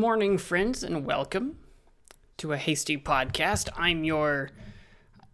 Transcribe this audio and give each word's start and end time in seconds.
Morning, 0.00 0.38
friends, 0.38 0.82
and 0.82 1.04
welcome 1.04 1.58
to 2.38 2.54
a 2.54 2.56
hasty 2.56 2.96
podcast. 2.96 3.68
I'm 3.76 4.02
your 4.02 4.48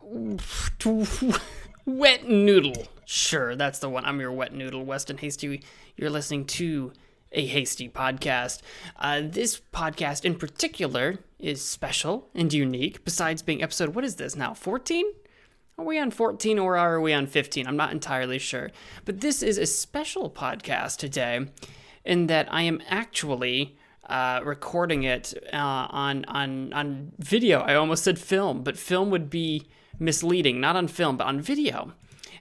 wet 1.87 2.29
noodle. 2.29 2.89
Sure, 3.05 3.55
that's 3.55 3.79
the 3.79 3.89
one. 3.89 4.05
I'm 4.05 4.19
your 4.19 4.33
wet 4.33 4.53
noodle, 4.53 4.85
Weston 4.85 5.19
Hasty. 5.19 5.63
You're 5.97 6.11
listening 6.11 6.47
to 6.47 6.93
a 7.31 7.47
hasty 7.47 7.89
podcast. 7.89 8.61
Uh, 8.99 9.23
this 9.23 9.63
podcast 9.73 10.25
in 10.25 10.35
particular 10.35 11.21
is 11.39 11.63
special 11.63 12.29
and 12.35 12.53
unique, 12.53 13.05
besides 13.05 13.43
being 13.43 13.63
episode, 13.63 13.95
what 13.95 14.05
is 14.05 14.17
this 14.17 14.35
now, 14.35 14.53
14? 14.53 15.07
Are 15.79 15.85
we 15.85 15.97
on 15.97 16.11
14 16.11 16.59
or 16.59 16.77
are 16.77 17.01
we 17.01 17.13
on 17.13 17.29
15? 17.29 17.69
I'm 17.69 17.77
not 17.77 17.93
entirely 17.93 18.41
sure. 18.41 18.73
But 19.05 19.21
this 19.21 19.45
is 19.45 19.59
a 19.59 19.67
special 19.67 20.29
podcast 20.29 20.97
today 20.97 21.47
in 22.05 22.27
that 22.27 22.53
I 22.53 22.63
am 22.63 22.83
actually 22.89 23.77
uh, 24.09 24.41
recording 24.45 25.03
it 25.03 25.35
uh, 25.53 25.57
on 25.57 26.25
on 26.27 26.73
on 26.73 27.13
video. 27.19 27.61
I 27.61 27.75
almost 27.75 28.05
said 28.05 28.19
film, 28.19 28.63
but 28.63 28.77
film 28.77 29.11
would 29.11 29.31
be 29.31 29.67
misleading. 29.99 30.61
Not 30.61 30.77
on 30.77 30.89
film, 30.89 31.17
but 31.17 31.27
on 31.27 31.41
video, 31.41 31.93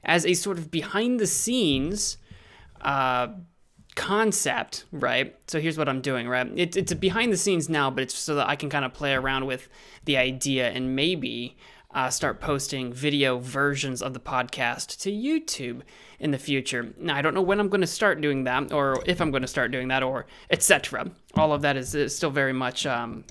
as 0.04 0.26
a 0.26 0.34
sort 0.34 0.58
of 0.58 0.72
behind 0.72 1.20
the 1.20 1.28
scenes 1.28 2.18
uh, 2.82 3.28
concept, 3.96 4.86
right? 4.92 5.36
So 5.48 5.60
here's 5.60 5.78
what 5.78 5.90
I'm 5.90 6.02
doing, 6.02 6.28
right? 6.28 6.48
It, 6.56 6.78
it's 6.78 6.92
a 6.92 6.96
behind 6.96 7.34
the 7.34 7.38
scenes 7.38 7.70
now, 7.70 7.90
but 7.90 8.04
it's 8.04 8.16
so 8.16 8.36
that 8.36 8.48
I 8.48 8.56
can 8.56 8.70
kind 8.70 8.86
of 8.86 8.94
play 8.94 9.14
around 9.14 9.46
with 9.46 9.68
the 10.04 10.18
idea 10.18 10.70
and 10.70 10.96
maybe 10.96 11.58
uh, 11.96 12.10
start 12.10 12.42
posting 12.42 12.94
video 12.94 13.40
versions 13.40 14.02
of 14.02 14.14
the 14.14 14.20
podcast 14.20 15.00
to 15.00 15.12
YouTube 15.12 15.82
in 16.20 16.32
the 16.32 16.38
future. 16.38 16.94
Now, 17.00 17.16
I 17.16 17.22
don't 17.22 17.34
know 17.34 17.42
when 17.42 17.60
I'm 17.60 17.70
going 17.70 17.82
to 17.82 17.88
start 17.88 18.20
doing 18.20 18.44
that, 18.44 18.74
or 18.74 19.02
if 19.06 19.22
I'm 19.22 19.32
going 19.32 19.42
to 19.42 19.48
start 19.48 19.72
doing 19.72 19.88
that, 19.88 20.04
or 20.04 20.28
etc. 20.52 21.10
All 21.36 21.54
of 21.54 21.62
that 21.62 21.78
is, 21.78 21.96
is 21.96 22.14
still 22.16 22.30
very 22.30 22.54
much 22.54 22.86
um, 22.86 23.24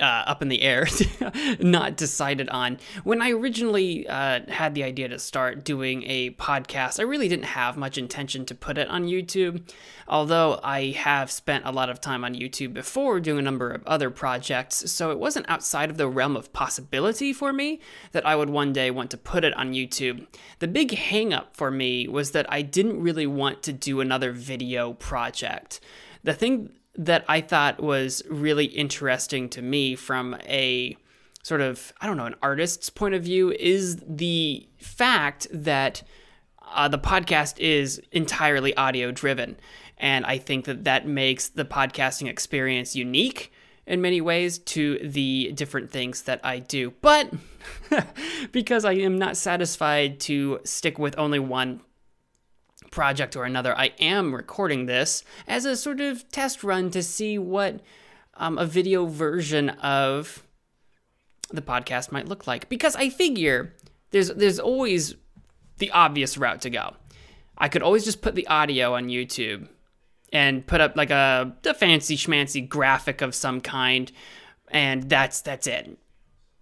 uh, 0.00 0.04
up 0.04 0.42
in 0.42 0.48
the 0.48 0.62
air, 0.62 0.86
not 1.60 1.96
decided 1.96 2.48
on. 2.48 2.78
When 3.04 3.20
I 3.20 3.30
originally 3.30 4.06
uh, 4.06 4.40
had 4.48 4.74
the 4.74 4.84
idea 4.84 5.08
to 5.08 5.18
start 5.18 5.64
doing 5.64 6.04
a 6.06 6.30
podcast, 6.30 6.98
I 6.98 7.02
really 7.02 7.28
didn't 7.28 7.44
have 7.46 7.76
much 7.76 7.98
intention 7.98 8.44
to 8.46 8.54
put 8.54 8.78
it 8.78 8.88
on 8.88 9.06
YouTube. 9.06 9.62
Although 10.08 10.60
I 10.62 10.90
have 10.90 11.30
spent 11.30 11.64
a 11.64 11.72
lot 11.72 11.90
of 11.90 12.00
time 12.00 12.24
on 12.24 12.34
YouTube 12.34 12.74
before 12.74 13.20
doing 13.20 13.38
a 13.38 13.42
number 13.42 13.70
of 13.70 13.86
other 13.86 14.10
projects, 14.10 14.90
so 14.90 15.10
it 15.10 15.18
wasn't 15.18 15.48
outside 15.48 15.90
of 15.90 15.96
the 15.96 16.08
realm 16.08 16.36
of 16.36 16.52
possibility 16.52 17.32
for 17.32 17.52
me 17.52 17.80
that 18.12 18.26
I 18.26 18.36
would 18.36 18.50
one 18.50 18.72
day 18.72 18.90
want 18.90 19.10
to 19.12 19.16
put 19.16 19.44
it 19.44 19.54
on 19.54 19.72
YouTube. 19.72 20.26
The 20.58 20.68
big 20.68 20.90
hangup 20.90 21.54
for 21.54 21.70
me 21.70 22.08
was 22.08 22.32
that 22.32 22.50
I 22.52 22.62
didn't 22.62 23.00
really 23.00 23.26
want 23.26 23.62
to 23.64 23.72
do 23.72 24.00
another 24.00 24.32
video 24.32 24.94
project. 24.94 25.80
The 26.24 26.34
thing 26.34 26.70
that 26.96 27.24
I 27.28 27.40
thought 27.40 27.82
was 27.82 28.22
really 28.28 28.66
interesting 28.66 29.48
to 29.50 29.62
me 29.62 29.94
from 29.94 30.36
a 30.44 30.96
sort 31.42 31.60
of, 31.60 31.92
I 32.00 32.06
don't 32.06 32.16
know, 32.16 32.26
an 32.26 32.36
artist's 32.42 32.90
point 32.90 33.14
of 33.14 33.22
view 33.22 33.50
is 33.52 34.02
the 34.06 34.68
fact 34.78 35.46
that 35.52 36.02
uh, 36.74 36.88
the 36.88 36.98
podcast 36.98 37.58
is 37.58 38.00
entirely 38.12 38.76
audio 38.76 39.10
driven. 39.10 39.58
And 39.98 40.24
I 40.26 40.38
think 40.38 40.64
that 40.66 40.84
that 40.84 41.06
makes 41.06 41.48
the 41.48 41.64
podcasting 41.64 42.28
experience 42.28 42.94
unique 42.96 43.52
in 43.86 44.00
many 44.00 44.20
ways 44.20 44.58
to 44.58 44.98
the 44.98 45.52
different 45.54 45.90
things 45.90 46.22
that 46.22 46.40
I 46.44 46.60
do. 46.60 46.92
But 47.00 47.32
because 48.52 48.84
I 48.84 48.92
am 48.92 49.18
not 49.18 49.36
satisfied 49.36 50.20
to 50.20 50.60
stick 50.64 50.98
with 50.98 51.18
only 51.18 51.38
one 51.38 51.80
project 52.92 53.34
or 53.34 53.44
another, 53.44 53.76
I 53.76 53.92
am 53.98 54.32
recording 54.32 54.86
this 54.86 55.24
as 55.48 55.64
a 55.64 55.76
sort 55.76 56.00
of 56.00 56.28
test 56.30 56.62
run 56.62 56.90
to 56.92 57.02
see 57.02 57.38
what 57.38 57.80
um, 58.34 58.58
a 58.58 58.66
video 58.66 59.06
version 59.06 59.70
of 59.70 60.46
the 61.50 61.62
podcast 61.62 62.12
might 62.12 62.28
look 62.28 62.46
like. 62.46 62.68
Because 62.68 62.94
I 62.94 63.08
figure 63.08 63.74
there's 64.10 64.28
there's 64.28 64.60
always 64.60 65.16
the 65.78 65.90
obvious 65.90 66.38
route 66.38 66.60
to 66.62 66.70
go. 66.70 66.94
I 67.58 67.68
could 67.68 67.82
always 67.82 68.04
just 68.04 68.22
put 68.22 68.34
the 68.34 68.46
audio 68.46 68.94
on 68.94 69.08
YouTube 69.08 69.68
and 70.32 70.66
put 70.66 70.80
up 70.80 70.96
like 70.96 71.10
a, 71.10 71.54
a 71.64 71.74
fancy 71.74 72.16
schmancy 72.16 72.66
graphic 72.66 73.20
of 73.20 73.34
some 73.34 73.60
kind, 73.60 74.12
and 74.68 75.08
that's 75.08 75.40
that's 75.40 75.66
it. 75.66 75.98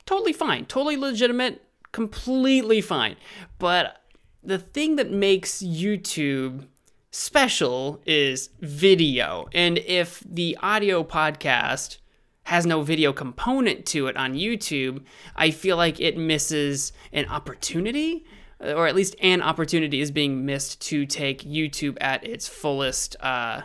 Totally 0.06 0.32
fine, 0.32 0.64
totally 0.66 0.96
legitimate, 0.96 1.62
completely 1.92 2.80
fine. 2.80 3.16
But 3.58 3.99
the 4.42 4.58
thing 4.58 4.96
that 4.96 5.10
makes 5.10 5.62
YouTube 5.62 6.66
special 7.10 8.00
is 8.06 8.50
video. 8.60 9.48
And 9.52 9.78
if 9.78 10.20
the 10.20 10.56
audio 10.62 11.02
podcast 11.02 11.98
has 12.44 12.66
no 12.66 12.82
video 12.82 13.12
component 13.12 13.86
to 13.86 14.06
it 14.06 14.16
on 14.16 14.34
YouTube, 14.34 15.04
I 15.36 15.50
feel 15.50 15.76
like 15.76 16.00
it 16.00 16.16
misses 16.16 16.92
an 17.12 17.26
opportunity, 17.26 18.24
or 18.60 18.86
at 18.86 18.94
least 18.94 19.14
an 19.20 19.42
opportunity 19.42 20.00
is 20.00 20.10
being 20.10 20.46
missed 20.46 20.80
to 20.82 21.06
take 21.06 21.42
YouTube 21.42 21.96
at 22.00 22.24
its 22.26 22.48
fullest. 22.48 23.16
Uh, 23.20 23.62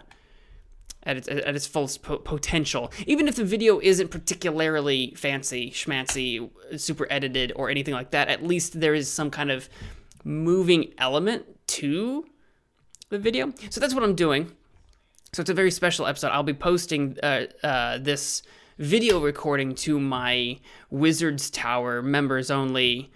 at 1.08 1.18
its, 1.18 1.28
at 1.28 1.56
its 1.56 1.68
fullest 1.68 2.02
po- 2.02 2.18
potential. 2.18 2.92
Even 3.06 3.28
if 3.28 3.36
the 3.36 3.44
video 3.44 3.80
isn't 3.80 4.10
particularly 4.10 5.14
fancy, 5.16 5.70
schmancy, 5.70 6.50
super 6.78 7.06
edited, 7.12 7.54
or 7.56 7.70
anything 7.70 7.94
like 7.94 8.10
that, 8.10 8.28
at 8.28 8.44
least 8.44 8.80
there 8.80 8.96
is 8.96 9.12
some 9.12 9.30
kind 9.30 9.52
of 9.52 9.70
moving 10.26 10.94
element 10.98 11.46
to 11.68 12.26
the 13.10 13.20
video. 13.20 13.54
So 13.70 13.80
that's 13.80 13.94
what 13.94 14.04
I'm 14.04 14.16
doing. 14.16 14.52
So 15.32 15.42
it's 15.42 15.50
a 15.50 15.54
very 15.54 15.72
special 15.72 16.06
episode. 16.08 16.30
I'll 16.30 16.44
be 16.44 16.54
posting 16.54 17.18
uh, 17.22 17.46
uh, 17.64 17.98
this 18.00 18.42
video 18.78 19.20
recording 19.20 19.76
to 19.76 20.00
my 20.00 20.60
Wizards 20.90 21.50
Tower 21.50 22.02
members 22.02 22.52
only 22.52 23.12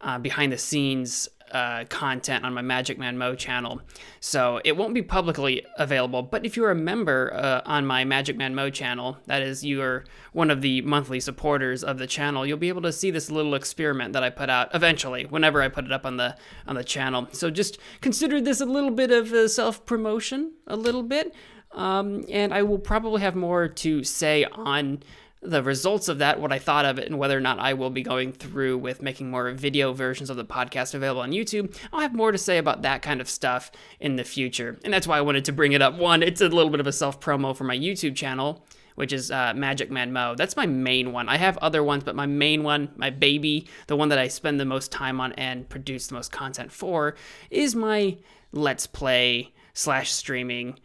uh, 0.00 0.18
behind 0.18 0.52
the 0.52 0.58
scenes 0.58 1.28
uh, 1.54 1.84
content 1.88 2.44
on 2.44 2.52
my 2.52 2.60
Magic 2.60 2.98
Man 2.98 3.16
Mo 3.16 3.34
channel. 3.36 3.80
So 4.18 4.60
it 4.64 4.76
won't 4.76 4.92
be 4.92 5.02
publicly 5.02 5.64
available, 5.78 6.22
but 6.22 6.44
if 6.44 6.56
you're 6.56 6.72
a 6.72 6.74
member 6.74 7.32
uh, 7.32 7.62
on 7.64 7.86
my 7.86 8.04
Magic 8.04 8.36
Man 8.36 8.54
Mo 8.56 8.70
channel, 8.70 9.16
that 9.26 9.40
is, 9.40 9.64
you 9.64 9.80
are 9.80 10.04
one 10.32 10.50
of 10.50 10.62
the 10.62 10.80
monthly 10.82 11.20
supporters 11.20 11.84
of 11.84 11.98
the 11.98 12.08
channel, 12.08 12.44
you'll 12.44 12.58
be 12.58 12.68
able 12.68 12.82
to 12.82 12.92
see 12.92 13.12
this 13.12 13.30
little 13.30 13.54
experiment 13.54 14.12
that 14.14 14.24
I 14.24 14.30
put 14.30 14.50
out 14.50 14.74
eventually, 14.74 15.26
whenever 15.26 15.62
I 15.62 15.68
put 15.68 15.84
it 15.84 15.92
up 15.92 16.04
on 16.04 16.16
the 16.16 16.36
on 16.66 16.74
the 16.74 16.84
channel. 16.84 17.28
So 17.30 17.50
just 17.50 17.78
consider 18.00 18.40
this 18.40 18.60
a 18.60 18.66
little 18.66 18.90
bit 18.90 19.12
of 19.12 19.50
self 19.50 19.86
promotion, 19.86 20.52
a 20.66 20.76
little 20.76 21.04
bit. 21.04 21.32
Um, 21.70 22.24
and 22.28 22.54
I 22.54 22.62
will 22.62 22.78
probably 22.78 23.20
have 23.22 23.34
more 23.34 23.66
to 23.68 24.04
say 24.04 24.44
on 24.44 25.02
the 25.44 25.62
results 25.62 26.08
of 26.08 26.18
that, 26.18 26.40
what 26.40 26.52
I 26.52 26.58
thought 26.58 26.84
of 26.84 26.98
it, 26.98 27.06
and 27.06 27.18
whether 27.18 27.36
or 27.36 27.40
not 27.40 27.58
I 27.58 27.74
will 27.74 27.90
be 27.90 28.02
going 28.02 28.32
through 28.32 28.78
with 28.78 29.02
making 29.02 29.30
more 29.30 29.50
video 29.52 29.92
versions 29.92 30.30
of 30.30 30.36
the 30.36 30.44
podcast 30.44 30.94
available 30.94 31.20
on 31.20 31.32
YouTube. 31.32 31.76
I'll 31.92 32.00
have 32.00 32.14
more 32.14 32.32
to 32.32 32.38
say 32.38 32.58
about 32.58 32.82
that 32.82 33.02
kind 33.02 33.20
of 33.20 33.28
stuff 33.28 33.70
in 34.00 34.16
the 34.16 34.24
future. 34.24 34.78
And 34.84 34.92
that's 34.92 35.06
why 35.06 35.18
I 35.18 35.22
wanted 35.22 35.44
to 35.44 35.52
bring 35.52 35.72
it 35.72 35.82
up. 35.82 35.94
One, 35.94 36.22
it's 36.22 36.40
a 36.40 36.48
little 36.48 36.70
bit 36.70 36.80
of 36.80 36.86
a 36.86 36.92
self 36.92 37.20
promo 37.20 37.54
for 37.54 37.64
my 37.64 37.76
YouTube 37.76 38.16
channel, 38.16 38.64
which 38.94 39.12
is 39.12 39.30
uh, 39.30 39.52
Magic 39.54 39.90
Man 39.90 40.12
Mo. 40.12 40.34
That's 40.34 40.56
my 40.56 40.66
main 40.66 41.12
one. 41.12 41.28
I 41.28 41.36
have 41.36 41.58
other 41.58 41.84
ones, 41.84 42.04
but 42.04 42.16
my 42.16 42.26
main 42.26 42.62
one, 42.62 42.90
my 42.96 43.10
baby, 43.10 43.68
the 43.86 43.96
one 43.96 44.08
that 44.08 44.18
I 44.18 44.28
spend 44.28 44.58
the 44.58 44.64
most 44.64 44.90
time 44.90 45.20
on 45.20 45.32
and 45.32 45.68
produce 45.68 46.06
the 46.06 46.14
most 46.14 46.32
content 46.32 46.72
for, 46.72 47.16
is 47.50 47.74
my 47.74 48.16
Let's 48.52 48.86
Play 48.86 49.52
slash 49.74 50.10
streaming 50.10 50.78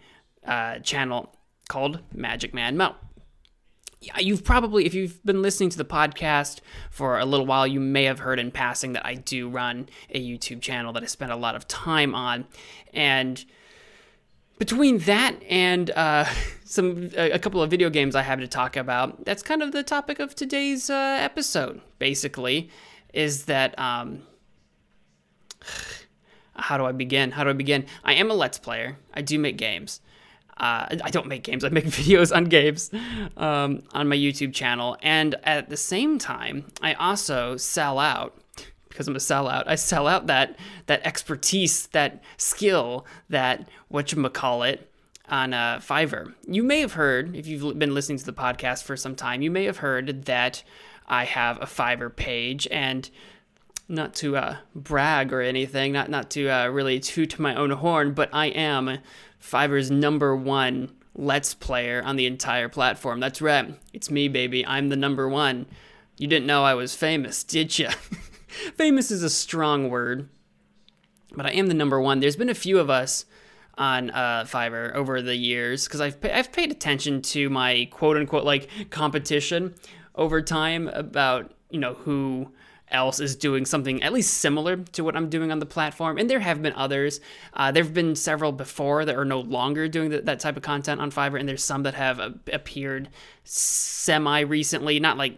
uh, 0.45 0.79
channel 0.79 1.33
called 1.69 1.99
Magic 2.13 2.53
Man 2.53 2.75
Mo 2.75 2.95
you've 4.19 4.43
probably, 4.43 4.85
if 4.85 4.93
you've 4.93 5.23
been 5.25 5.41
listening 5.41 5.69
to 5.69 5.77
the 5.77 5.85
podcast 5.85 6.59
for 6.89 7.19
a 7.19 7.25
little 7.25 7.45
while, 7.45 7.67
you 7.67 7.79
may 7.79 8.05
have 8.05 8.19
heard 8.19 8.39
in 8.39 8.51
passing 8.51 8.93
that 8.93 9.05
I 9.05 9.15
do 9.15 9.49
run 9.49 9.89
a 10.09 10.21
YouTube 10.21 10.61
channel 10.61 10.93
that 10.93 11.03
I 11.03 11.05
spend 11.05 11.31
a 11.31 11.35
lot 11.35 11.55
of 11.55 11.67
time 11.67 12.15
on. 12.15 12.45
And 12.93 13.43
between 14.57 14.99
that 14.99 15.35
and 15.49 15.91
uh, 15.91 16.25
some 16.63 17.09
a 17.17 17.39
couple 17.39 17.61
of 17.61 17.69
video 17.69 17.89
games 17.89 18.15
I 18.15 18.21
have 18.21 18.39
to 18.39 18.47
talk 18.47 18.77
about, 18.77 19.25
that's 19.25 19.43
kind 19.43 19.61
of 19.61 19.71
the 19.71 19.83
topic 19.83 20.19
of 20.19 20.35
today's 20.35 20.89
uh, 20.89 21.17
episode. 21.19 21.81
Basically, 21.97 22.69
is 23.13 23.45
that 23.45 23.77
um, 23.77 24.23
how 26.55 26.77
do 26.77 26.85
I 26.85 26.93
begin? 26.93 27.31
How 27.31 27.43
do 27.43 27.49
I 27.49 27.53
begin? 27.53 27.85
I 28.03 28.13
am 28.13 28.31
a 28.31 28.33
Let's 28.33 28.59
Player. 28.59 28.97
I 29.13 29.21
do 29.21 29.39
make 29.39 29.57
games. 29.57 30.01
Uh, 30.59 30.97
I 31.03 31.09
don't 31.09 31.27
make 31.27 31.43
games, 31.43 31.63
I 31.63 31.69
make 31.69 31.85
videos 32.01 32.35
on 32.35 32.45
games 32.45 32.91
um, 33.37 33.83
on 33.93 34.07
my 34.07 34.15
YouTube 34.15 34.53
channel. 34.53 34.97
And 35.01 35.35
at 35.43 35.69
the 35.69 35.77
same 35.77 36.19
time, 36.19 36.65
I 36.81 36.93
also 36.93 37.57
sell 37.57 37.99
out 37.99 38.35
because 38.89 39.07
I'm 39.07 39.15
a 39.15 39.19
sellout. 39.19 39.63
I 39.67 39.75
sell 39.75 40.07
out 40.07 40.27
that 40.27 40.57
that 40.87 41.05
expertise, 41.05 41.87
that 41.87 42.21
skill, 42.37 43.05
that 43.29 43.69
what 43.87 44.11
you 44.11 44.29
call 44.29 44.63
it 44.63 44.91
on 45.29 45.53
uh, 45.53 45.79
Fiverr. 45.79 46.33
You 46.47 46.63
may 46.63 46.81
have 46.81 46.93
heard, 46.93 47.35
if 47.35 47.47
you've 47.47 47.77
been 47.77 47.93
listening 47.93 48.17
to 48.17 48.25
the 48.25 48.33
podcast 48.33 48.83
for 48.83 48.97
some 48.97 49.15
time, 49.15 49.41
you 49.41 49.51
may 49.51 49.65
have 49.65 49.77
heard 49.77 50.25
that 50.25 50.63
I 51.07 51.23
have 51.25 51.57
a 51.61 51.65
Fiverr 51.65 52.13
page 52.13 52.67
and 52.71 53.09
not 53.89 54.13
to 54.15 54.37
uh, 54.37 54.57
brag 54.75 55.33
or 55.33 55.41
anything, 55.41 55.91
not 55.91 56.09
not 56.09 56.29
to 56.31 56.47
uh, 56.47 56.67
really 56.67 56.99
toot 56.99 57.39
my 57.39 57.55
own 57.55 57.71
horn, 57.71 58.13
but 58.13 58.29
I 58.31 58.47
am 58.47 58.99
Fiverr's 59.41 59.89
number 59.89 60.35
one 60.35 60.91
Let's 61.15 61.53
Player 61.53 62.01
on 62.05 62.15
the 62.15 62.27
entire 62.27 62.69
platform. 62.69 63.19
That's 63.19 63.41
right. 63.41 63.77
It's 63.91 64.11
me, 64.11 64.27
baby. 64.27 64.65
I'm 64.65 64.89
the 64.89 64.95
number 64.95 65.27
one. 65.27 65.65
You 66.17 66.27
didn't 66.27 66.45
know 66.45 66.63
I 66.63 66.75
was 66.75 66.95
famous, 66.95 67.43
did 67.43 67.79
you? 67.79 67.89
famous 68.75 69.09
is 69.09 69.23
a 69.23 69.29
strong 69.29 69.89
word, 69.89 70.29
but 71.33 71.45
I 71.45 71.51
am 71.51 71.67
the 71.67 71.73
number 71.73 71.99
one. 71.99 72.19
There's 72.19 72.35
been 72.35 72.49
a 72.49 72.55
few 72.55 72.79
of 72.79 72.89
us 72.89 73.25
on 73.77 74.11
uh, 74.11 74.43
Fiverr 74.45 74.93
over 74.93 75.21
the 75.21 75.35
years 75.35 75.85
because 75.85 76.01
I've 76.01 76.17
I've 76.23 76.51
paid 76.51 76.71
attention 76.71 77.21
to 77.23 77.49
my 77.49 77.87
quote 77.91 78.17
unquote 78.17 78.43
like 78.43 78.69
competition 78.89 79.73
over 80.15 80.41
time 80.41 80.89
about 80.89 81.53
you 81.69 81.79
know 81.79 81.93
who 81.93 82.51
else 82.91 83.19
is 83.19 83.35
doing 83.35 83.65
something 83.65 84.01
at 84.03 84.13
least 84.13 84.35
similar 84.35 84.77
to 84.77 85.03
what 85.03 85.15
I'm 85.15 85.29
doing 85.29 85.51
on 85.51 85.59
the 85.59 85.65
platform. 85.65 86.17
And 86.17 86.29
there 86.29 86.39
have 86.39 86.61
been 86.61 86.73
others. 86.73 87.19
Uh, 87.53 87.71
there 87.71 87.83
have 87.83 87.93
been 87.93 88.15
several 88.15 88.51
before 88.51 89.05
that 89.05 89.15
are 89.15 89.25
no 89.25 89.39
longer 89.39 89.87
doing 89.87 90.09
the, 90.09 90.21
that 90.21 90.39
type 90.39 90.57
of 90.57 90.63
content 90.63 91.01
on 91.01 91.11
Fiverr, 91.11 91.39
and 91.39 91.47
there's 91.47 91.63
some 91.63 91.83
that 91.83 91.93
have 91.93 92.19
uh, 92.19 92.31
appeared 92.51 93.09
semi 93.43 94.41
recently, 94.41 94.99
not 94.99 95.17
like 95.17 95.37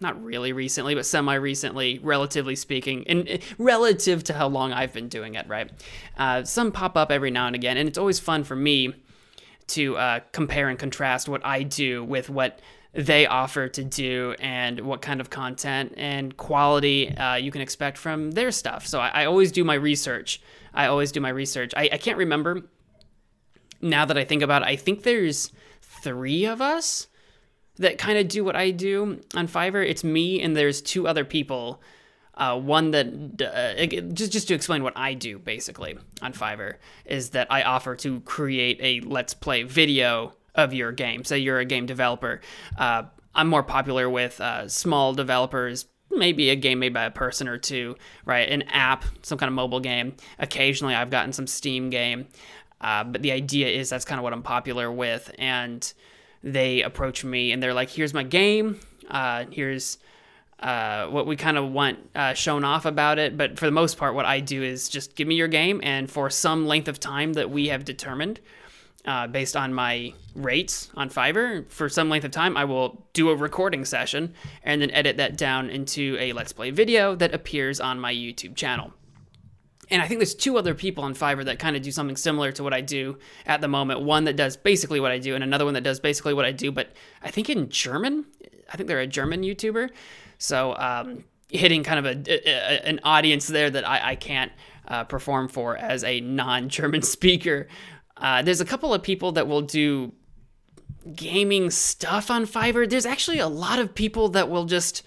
not 0.00 0.22
really 0.22 0.52
recently, 0.52 0.94
but 0.94 1.04
semi 1.04 1.34
recently, 1.34 1.98
relatively 2.02 2.56
speaking, 2.56 3.06
and 3.06 3.28
uh, 3.28 3.38
relative 3.58 4.24
to 4.24 4.32
how 4.32 4.48
long 4.48 4.72
I've 4.72 4.92
been 4.92 5.08
doing 5.08 5.34
it, 5.34 5.46
right? 5.46 5.70
Uh, 6.16 6.42
some 6.44 6.72
pop 6.72 6.96
up 6.96 7.10
every 7.10 7.30
now 7.30 7.46
and 7.46 7.54
again, 7.54 7.76
and 7.76 7.88
it's 7.88 7.98
always 7.98 8.18
fun 8.18 8.44
for 8.44 8.56
me 8.56 8.94
to 9.68 9.96
uh, 9.96 10.20
compare 10.32 10.68
and 10.68 10.78
contrast 10.78 11.28
what 11.28 11.44
I 11.44 11.62
do 11.62 12.02
with 12.04 12.28
what 12.28 12.60
they 12.92 13.26
offer 13.26 13.68
to 13.68 13.84
do 13.84 14.34
and 14.40 14.80
what 14.80 15.00
kind 15.00 15.20
of 15.20 15.30
content 15.30 15.94
and 15.96 16.36
quality 16.36 17.16
uh, 17.16 17.36
you 17.36 17.52
can 17.52 17.60
expect 17.60 17.96
from 17.96 18.32
their 18.32 18.50
stuff. 18.50 18.86
So 18.86 18.98
I, 18.98 19.08
I, 19.08 19.24
always 19.26 19.52
do 19.52 19.62
my 19.62 19.74
research. 19.74 20.40
I 20.74 20.86
always 20.86 21.12
do 21.12 21.20
my 21.20 21.28
research. 21.28 21.72
I, 21.76 21.90
I 21.92 21.98
can't 21.98 22.18
remember 22.18 22.62
now 23.80 24.04
that 24.04 24.18
I 24.18 24.24
think 24.24 24.42
about 24.42 24.62
it. 24.62 24.68
I 24.68 24.76
think 24.76 25.04
there's 25.04 25.52
three 25.80 26.46
of 26.46 26.60
us 26.60 27.06
that 27.76 27.96
kind 27.96 28.18
of 28.18 28.28
do 28.28 28.44
what 28.44 28.56
I 28.56 28.72
do 28.72 29.20
on 29.34 29.46
Fiverr. 29.46 29.88
It's 29.88 30.02
me 30.02 30.42
and 30.42 30.56
there's 30.56 30.82
two 30.82 31.06
other 31.06 31.24
people. 31.24 31.80
Uh, 32.34 32.58
one 32.58 32.90
that 32.92 33.06
uh, 33.42 33.86
just 34.14 34.32
just 34.32 34.48
to 34.48 34.54
explain 34.54 34.82
what 34.82 34.96
I 34.96 35.12
do 35.14 35.38
basically 35.38 35.98
on 36.22 36.32
Fiverr 36.32 36.76
is 37.04 37.30
that 37.30 37.48
I 37.50 37.62
offer 37.62 37.94
to 37.96 38.20
create 38.20 38.78
a 38.80 39.06
let's 39.06 39.34
play 39.34 39.62
video 39.62 40.32
of 40.54 40.74
your 40.74 40.92
game. 40.92 41.24
Say 41.24 41.38
you're 41.38 41.58
a 41.58 41.64
game 41.64 41.86
developer. 41.86 42.40
Uh, 42.76 43.04
I'm 43.34 43.48
more 43.48 43.62
popular 43.62 44.10
with 44.10 44.40
uh, 44.40 44.68
small 44.68 45.14
developers, 45.14 45.86
maybe 46.10 46.50
a 46.50 46.56
game 46.56 46.80
made 46.80 46.92
by 46.92 47.04
a 47.04 47.10
person 47.10 47.48
or 47.48 47.58
two, 47.58 47.96
right? 48.24 48.48
An 48.48 48.62
app, 48.62 49.04
some 49.22 49.38
kind 49.38 49.48
of 49.48 49.54
mobile 49.54 49.80
game. 49.80 50.16
Occasionally, 50.38 50.94
I've 50.94 51.10
gotten 51.10 51.32
some 51.32 51.46
Steam 51.46 51.90
game. 51.90 52.26
Uh, 52.80 53.04
but 53.04 53.22
the 53.22 53.32
idea 53.32 53.68
is 53.68 53.90
that's 53.90 54.04
kind 54.04 54.18
of 54.18 54.22
what 54.24 54.32
I'm 54.32 54.42
popular 54.42 54.90
with. 54.90 55.30
And 55.38 55.92
they 56.42 56.82
approach 56.82 57.24
me 57.24 57.52
and 57.52 57.62
they're 57.62 57.74
like, 57.74 57.90
here's 57.90 58.14
my 58.14 58.22
game. 58.22 58.80
Uh, 59.08 59.44
here's 59.50 59.98
uh, 60.60 61.06
what 61.06 61.26
we 61.26 61.36
kind 61.36 61.56
of 61.56 61.70
want 61.70 61.98
uh, 62.14 62.34
shown 62.34 62.64
off 62.64 62.84
about 62.84 63.18
it. 63.18 63.36
But 63.36 63.58
for 63.58 63.66
the 63.66 63.72
most 63.72 63.96
part, 63.96 64.14
what 64.14 64.26
I 64.26 64.40
do 64.40 64.62
is 64.62 64.88
just 64.88 65.16
give 65.16 65.26
me 65.26 65.34
your 65.34 65.48
game, 65.48 65.80
and 65.82 66.10
for 66.10 66.30
some 66.30 66.66
length 66.66 66.88
of 66.88 67.00
time 67.00 67.32
that 67.34 67.50
we 67.50 67.68
have 67.68 67.84
determined, 67.84 68.40
uh, 69.04 69.26
based 69.26 69.56
on 69.56 69.72
my 69.72 70.12
rates 70.34 70.90
on 70.94 71.10
Fiverr. 71.10 71.70
For 71.70 71.88
some 71.88 72.08
length 72.08 72.24
of 72.24 72.30
time, 72.30 72.56
I 72.56 72.64
will 72.64 73.06
do 73.12 73.30
a 73.30 73.36
recording 73.36 73.84
session 73.84 74.34
and 74.62 74.82
then 74.82 74.90
edit 74.90 75.16
that 75.16 75.36
down 75.36 75.70
into 75.70 76.16
a 76.20 76.32
Let's 76.32 76.52
Play 76.52 76.70
video 76.70 77.14
that 77.16 77.34
appears 77.34 77.80
on 77.80 77.98
my 77.98 78.12
YouTube 78.12 78.56
channel. 78.56 78.92
And 79.90 80.00
I 80.00 80.06
think 80.06 80.20
there's 80.20 80.34
two 80.34 80.56
other 80.56 80.74
people 80.74 81.02
on 81.02 81.14
Fiverr 81.14 81.44
that 81.46 81.58
kind 81.58 81.76
of 81.76 81.82
do 81.82 81.90
something 81.90 82.16
similar 82.16 82.52
to 82.52 82.62
what 82.62 82.72
I 82.72 82.80
do 82.80 83.18
at 83.44 83.60
the 83.60 83.68
moment. 83.68 84.02
One 84.02 84.24
that 84.24 84.36
does 84.36 84.56
basically 84.56 85.00
what 85.00 85.10
I 85.10 85.18
do, 85.18 85.34
and 85.34 85.42
another 85.42 85.64
one 85.64 85.74
that 85.74 85.82
does 85.82 85.98
basically 85.98 86.32
what 86.32 86.44
I 86.44 86.52
do, 86.52 86.70
but 86.70 86.92
I 87.22 87.30
think 87.30 87.50
in 87.50 87.68
German. 87.68 88.26
I 88.72 88.76
think 88.76 88.88
they're 88.88 89.00
a 89.00 89.06
German 89.06 89.42
YouTuber. 89.42 89.90
So 90.38 90.76
um, 90.76 91.24
hitting 91.48 91.82
kind 91.82 92.06
of 92.06 92.28
a, 92.28 92.48
a, 92.48 92.88
an 92.88 93.00
audience 93.02 93.48
there 93.48 93.68
that 93.68 93.88
I, 93.88 94.10
I 94.10 94.14
can't 94.14 94.52
uh, 94.86 95.04
perform 95.04 95.48
for 95.48 95.76
as 95.76 96.04
a 96.04 96.20
non-German 96.20 97.02
speaker. 97.16 97.66
Uh, 98.20 98.42
there's 98.42 98.60
a 98.60 98.64
couple 98.64 98.92
of 98.92 99.02
people 99.02 99.32
that 99.32 99.48
will 99.48 99.62
do 99.62 100.12
gaming 101.14 101.70
stuff 101.70 102.30
on 102.30 102.46
Fiverr. 102.46 102.88
There's 102.88 103.06
actually 103.06 103.38
a 103.38 103.48
lot 103.48 103.78
of 103.78 103.94
people 103.94 104.28
that 104.30 104.48
will 104.50 104.66
just 104.66 105.02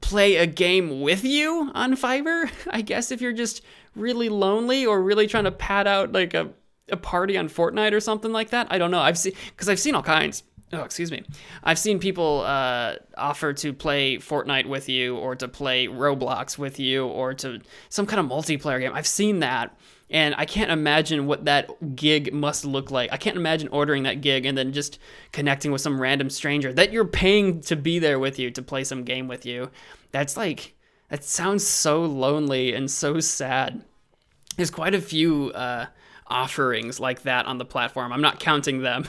play 0.00 0.36
a 0.36 0.46
game 0.46 1.00
with 1.00 1.24
you 1.24 1.70
on 1.74 1.96
Fiverr. 1.96 2.50
I 2.70 2.82
guess 2.82 3.10
if 3.10 3.20
you're 3.20 3.32
just 3.32 3.62
really 3.96 4.28
lonely 4.28 4.84
or 4.84 5.02
really 5.02 5.26
trying 5.26 5.44
to 5.44 5.52
pad 5.52 5.86
out 5.86 6.12
like 6.12 6.34
a, 6.34 6.50
a 6.90 6.96
party 6.96 7.38
on 7.38 7.48
Fortnite 7.48 7.92
or 7.92 8.00
something 8.00 8.32
like 8.32 8.50
that. 8.50 8.66
I 8.70 8.78
don't 8.78 8.90
know. 8.90 9.00
I've 9.00 9.18
seen 9.18 9.32
because 9.50 9.68
I've 9.68 9.80
seen 9.80 9.94
all 9.94 10.02
kinds. 10.02 10.42
Oh, 10.72 10.82
excuse 10.82 11.10
me. 11.10 11.22
I've 11.62 11.78
seen 11.78 11.98
people 12.00 12.42
uh, 12.44 12.96
offer 13.16 13.52
to 13.52 13.72
play 13.72 14.16
Fortnite 14.16 14.66
with 14.66 14.88
you, 14.88 15.16
or 15.16 15.36
to 15.36 15.46
play 15.46 15.86
Roblox 15.86 16.58
with 16.58 16.80
you, 16.80 17.06
or 17.06 17.32
to 17.34 17.60
some 17.90 18.06
kind 18.06 18.18
of 18.18 18.26
multiplayer 18.26 18.80
game. 18.80 18.92
I've 18.92 19.06
seen 19.06 19.40
that, 19.40 19.76
and 20.10 20.34
I 20.36 20.44
can't 20.44 20.70
imagine 20.70 21.26
what 21.26 21.46
that 21.46 21.96
gig 21.96 22.32
must 22.32 22.64
look 22.64 22.90
like. 22.90 23.12
I 23.12 23.16
can't 23.16 23.36
imagine 23.36 23.68
ordering 23.68 24.02
that 24.02 24.20
gig 24.20 24.44
and 24.44 24.56
then 24.56 24.72
just 24.72 24.98
connecting 25.32 25.72
with 25.72 25.80
some 25.80 26.00
random 26.00 26.30
stranger 26.30 26.72
that 26.74 26.92
you're 26.92 27.06
paying 27.06 27.60
to 27.62 27.76
be 27.76 27.98
there 27.98 28.18
with 28.18 28.38
you 28.38 28.50
to 28.50 28.62
play 28.62 28.84
some 28.84 29.04
game 29.04 29.28
with 29.28 29.46
you. 29.46 29.70
That's 30.12 30.36
like, 30.36 30.74
that 31.08 31.24
sounds 31.24 31.66
so 31.66 32.04
lonely 32.04 32.74
and 32.74 32.90
so 32.90 33.18
sad. 33.20 33.82
There's 34.56 34.70
quite 34.70 34.94
a 34.94 35.00
few 35.00 35.50
uh, 35.52 35.86
offerings 36.26 37.00
like 37.00 37.22
that 37.22 37.46
on 37.46 37.58
the 37.58 37.64
platform. 37.64 38.12
I'm 38.12 38.20
not 38.20 38.40
counting 38.40 38.82
them. 38.82 39.08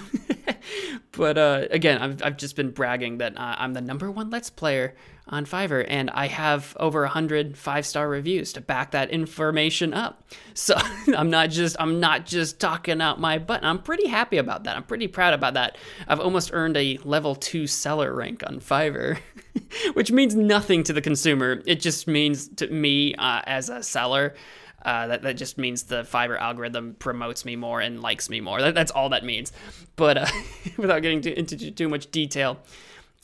but 1.12 1.38
uh, 1.38 1.66
again, 1.72 2.02
I've, 2.02 2.24
I've 2.24 2.38
just 2.38 2.56
been 2.56 2.72
bragging 2.72 3.20
that 3.20 3.38
uh, 3.38 3.56
I'm 3.58 3.74
the 3.74 3.82
number 3.82 4.10
one 4.10 4.30
Let's 4.30 4.50
Player 4.50 4.96
on 5.28 5.46
Fiverr, 5.46 5.84
and 5.88 6.10
I 6.12 6.28
have 6.28 6.78
over 6.80 7.02
100 7.02 7.58
five 7.58 7.86
star 7.86 8.08
reviews 8.08 8.54
to 8.54 8.62
back 8.62 8.92
that 8.92 9.10
information 9.10 9.94
up. 9.94 10.24
So 10.54 10.76
I'm 11.18 11.30
not 11.30 11.50
just 11.50 11.76
I'm 11.80 12.00
not 12.00 12.26
just 12.26 12.60
talking 12.60 13.02
out 13.02 13.20
my 13.20 13.38
butt. 13.40 13.64
I'm 13.64 13.80
pretty 13.82 14.08
happy 14.08 14.38
about 14.38 14.66
that. 14.66 14.76
I'm 14.76 14.84
pretty 14.84 15.08
proud 15.08 15.34
about 15.34 15.56
that. 15.56 15.78
I've 16.08 16.20
almost 16.20 16.52
earned 16.54 16.78
a 16.78 17.00
level 17.04 17.36
two 17.36 17.68
seller 17.68 18.14
rank 18.14 18.44
on 18.46 18.60
Fiverr, 18.60 19.18
which 19.94 20.12
means 20.12 20.36
nothing 20.36 20.84
to 20.84 20.94
the 20.94 21.02
consumer. 21.02 21.62
It 21.66 21.80
just 21.80 22.08
means 22.08 22.48
to 22.50 22.68
me 22.68 23.16
uh, 23.16 23.42
as 23.46 23.70
a 23.70 23.82
seller. 23.82 24.36
Uh, 24.84 25.08
that, 25.08 25.24
that 25.24 25.34
just 25.36 25.58
means 25.58 25.84
the 25.84 26.04
Fiverr 26.04 26.40
algorithm 26.40 26.96
promotes 27.00 27.44
me 27.44 27.56
more 27.56 27.82
and 27.82 28.04
likes 28.04 28.30
me 28.30 28.40
more. 28.40 28.62
That, 28.62 28.76
that's 28.76 28.92
all 28.92 29.10
that 29.10 29.24
means. 29.24 29.52
But 29.96 30.18
uh, 30.20 30.28
without 30.78 31.02
getting 31.02 31.22
too, 31.22 31.34
into 31.36 31.72
too 31.72 31.90
much 31.90 32.12
detail, 32.12 32.60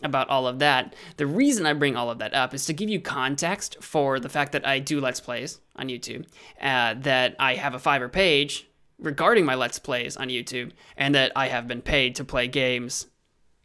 about 0.03 0.29
all 0.29 0.47
of 0.47 0.59
that. 0.59 0.95
The 1.17 1.27
reason 1.27 1.65
I 1.65 1.73
bring 1.73 1.95
all 1.95 2.09
of 2.09 2.19
that 2.19 2.33
up 2.33 2.53
is 2.53 2.65
to 2.65 2.73
give 2.73 2.89
you 2.89 2.99
context 2.99 3.77
for 3.81 4.19
the 4.19 4.29
fact 4.29 4.51
that 4.53 4.65
I 4.65 4.79
do 4.79 4.99
Let's 4.99 5.19
Plays 5.19 5.59
on 5.75 5.87
YouTube, 5.87 6.25
uh, 6.61 6.95
that 6.99 7.35
I 7.39 7.55
have 7.55 7.73
a 7.73 7.79
Fiverr 7.79 8.11
page 8.11 8.67
regarding 8.99 9.45
my 9.45 9.55
Let's 9.55 9.79
Plays 9.79 10.17
on 10.17 10.29
YouTube, 10.29 10.71
and 10.97 11.15
that 11.15 11.31
I 11.35 11.47
have 11.47 11.67
been 11.67 11.81
paid 11.81 12.15
to 12.15 12.23
play 12.23 12.47
games 12.47 13.07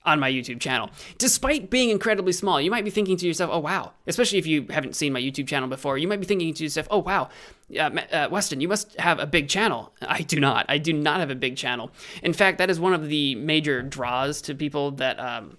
on 0.06 0.20
my 0.20 0.30
YouTube 0.30 0.60
channel. 0.60 0.88
Despite 1.18 1.68
being 1.68 1.90
incredibly 1.90 2.32
small, 2.32 2.60
you 2.60 2.70
might 2.70 2.84
be 2.84 2.90
thinking 2.90 3.16
to 3.16 3.26
yourself, 3.26 3.50
oh 3.52 3.58
wow, 3.58 3.92
especially 4.06 4.38
if 4.38 4.46
you 4.46 4.66
haven't 4.70 4.94
seen 4.94 5.12
my 5.12 5.20
YouTube 5.20 5.48
channel 5.48 5.68
before, 5.68 5.98
you 5.98 6.06
might 6.06 6.20
be 6.20 6.26
thinking 6.26 6.54
to 6.54 6.62
yourself, 6.62 6.86
oh 6.90 6.98
wow, 6.98 7.28
uh, 7.76 7.90
uh, 8.12 8.28
Weston, 8.30 8.60
you 8.60 8.68
must 8.68 8.98
have 9.00 9.18
a 9.18 9.26
big 9.26 9.48
channel. 9.48 9.92
I 10.00 10.22
do 10.22 10.38
not. 10.38 10.66
I 10.68 10.78
do 10.78 10.92
not 10.92 11.20
have 11.20 11.30
a 11.30 11.34
big 11.34 11.56
channel. 11.56 11.90
In 12.22 12.32
fact, 12.32 12.58
that 12.58 12.70
is 12.70 12.78
one 12.78 12.94
of 12.94 13.08
the 13.08 13.34
major 13.34 13.82
draws 13.82 14.40
to 14.42 14.54
people 14.54 14.92
that 14.92 15.18
um, 15.18 15.58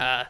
uh, 0.00 0.24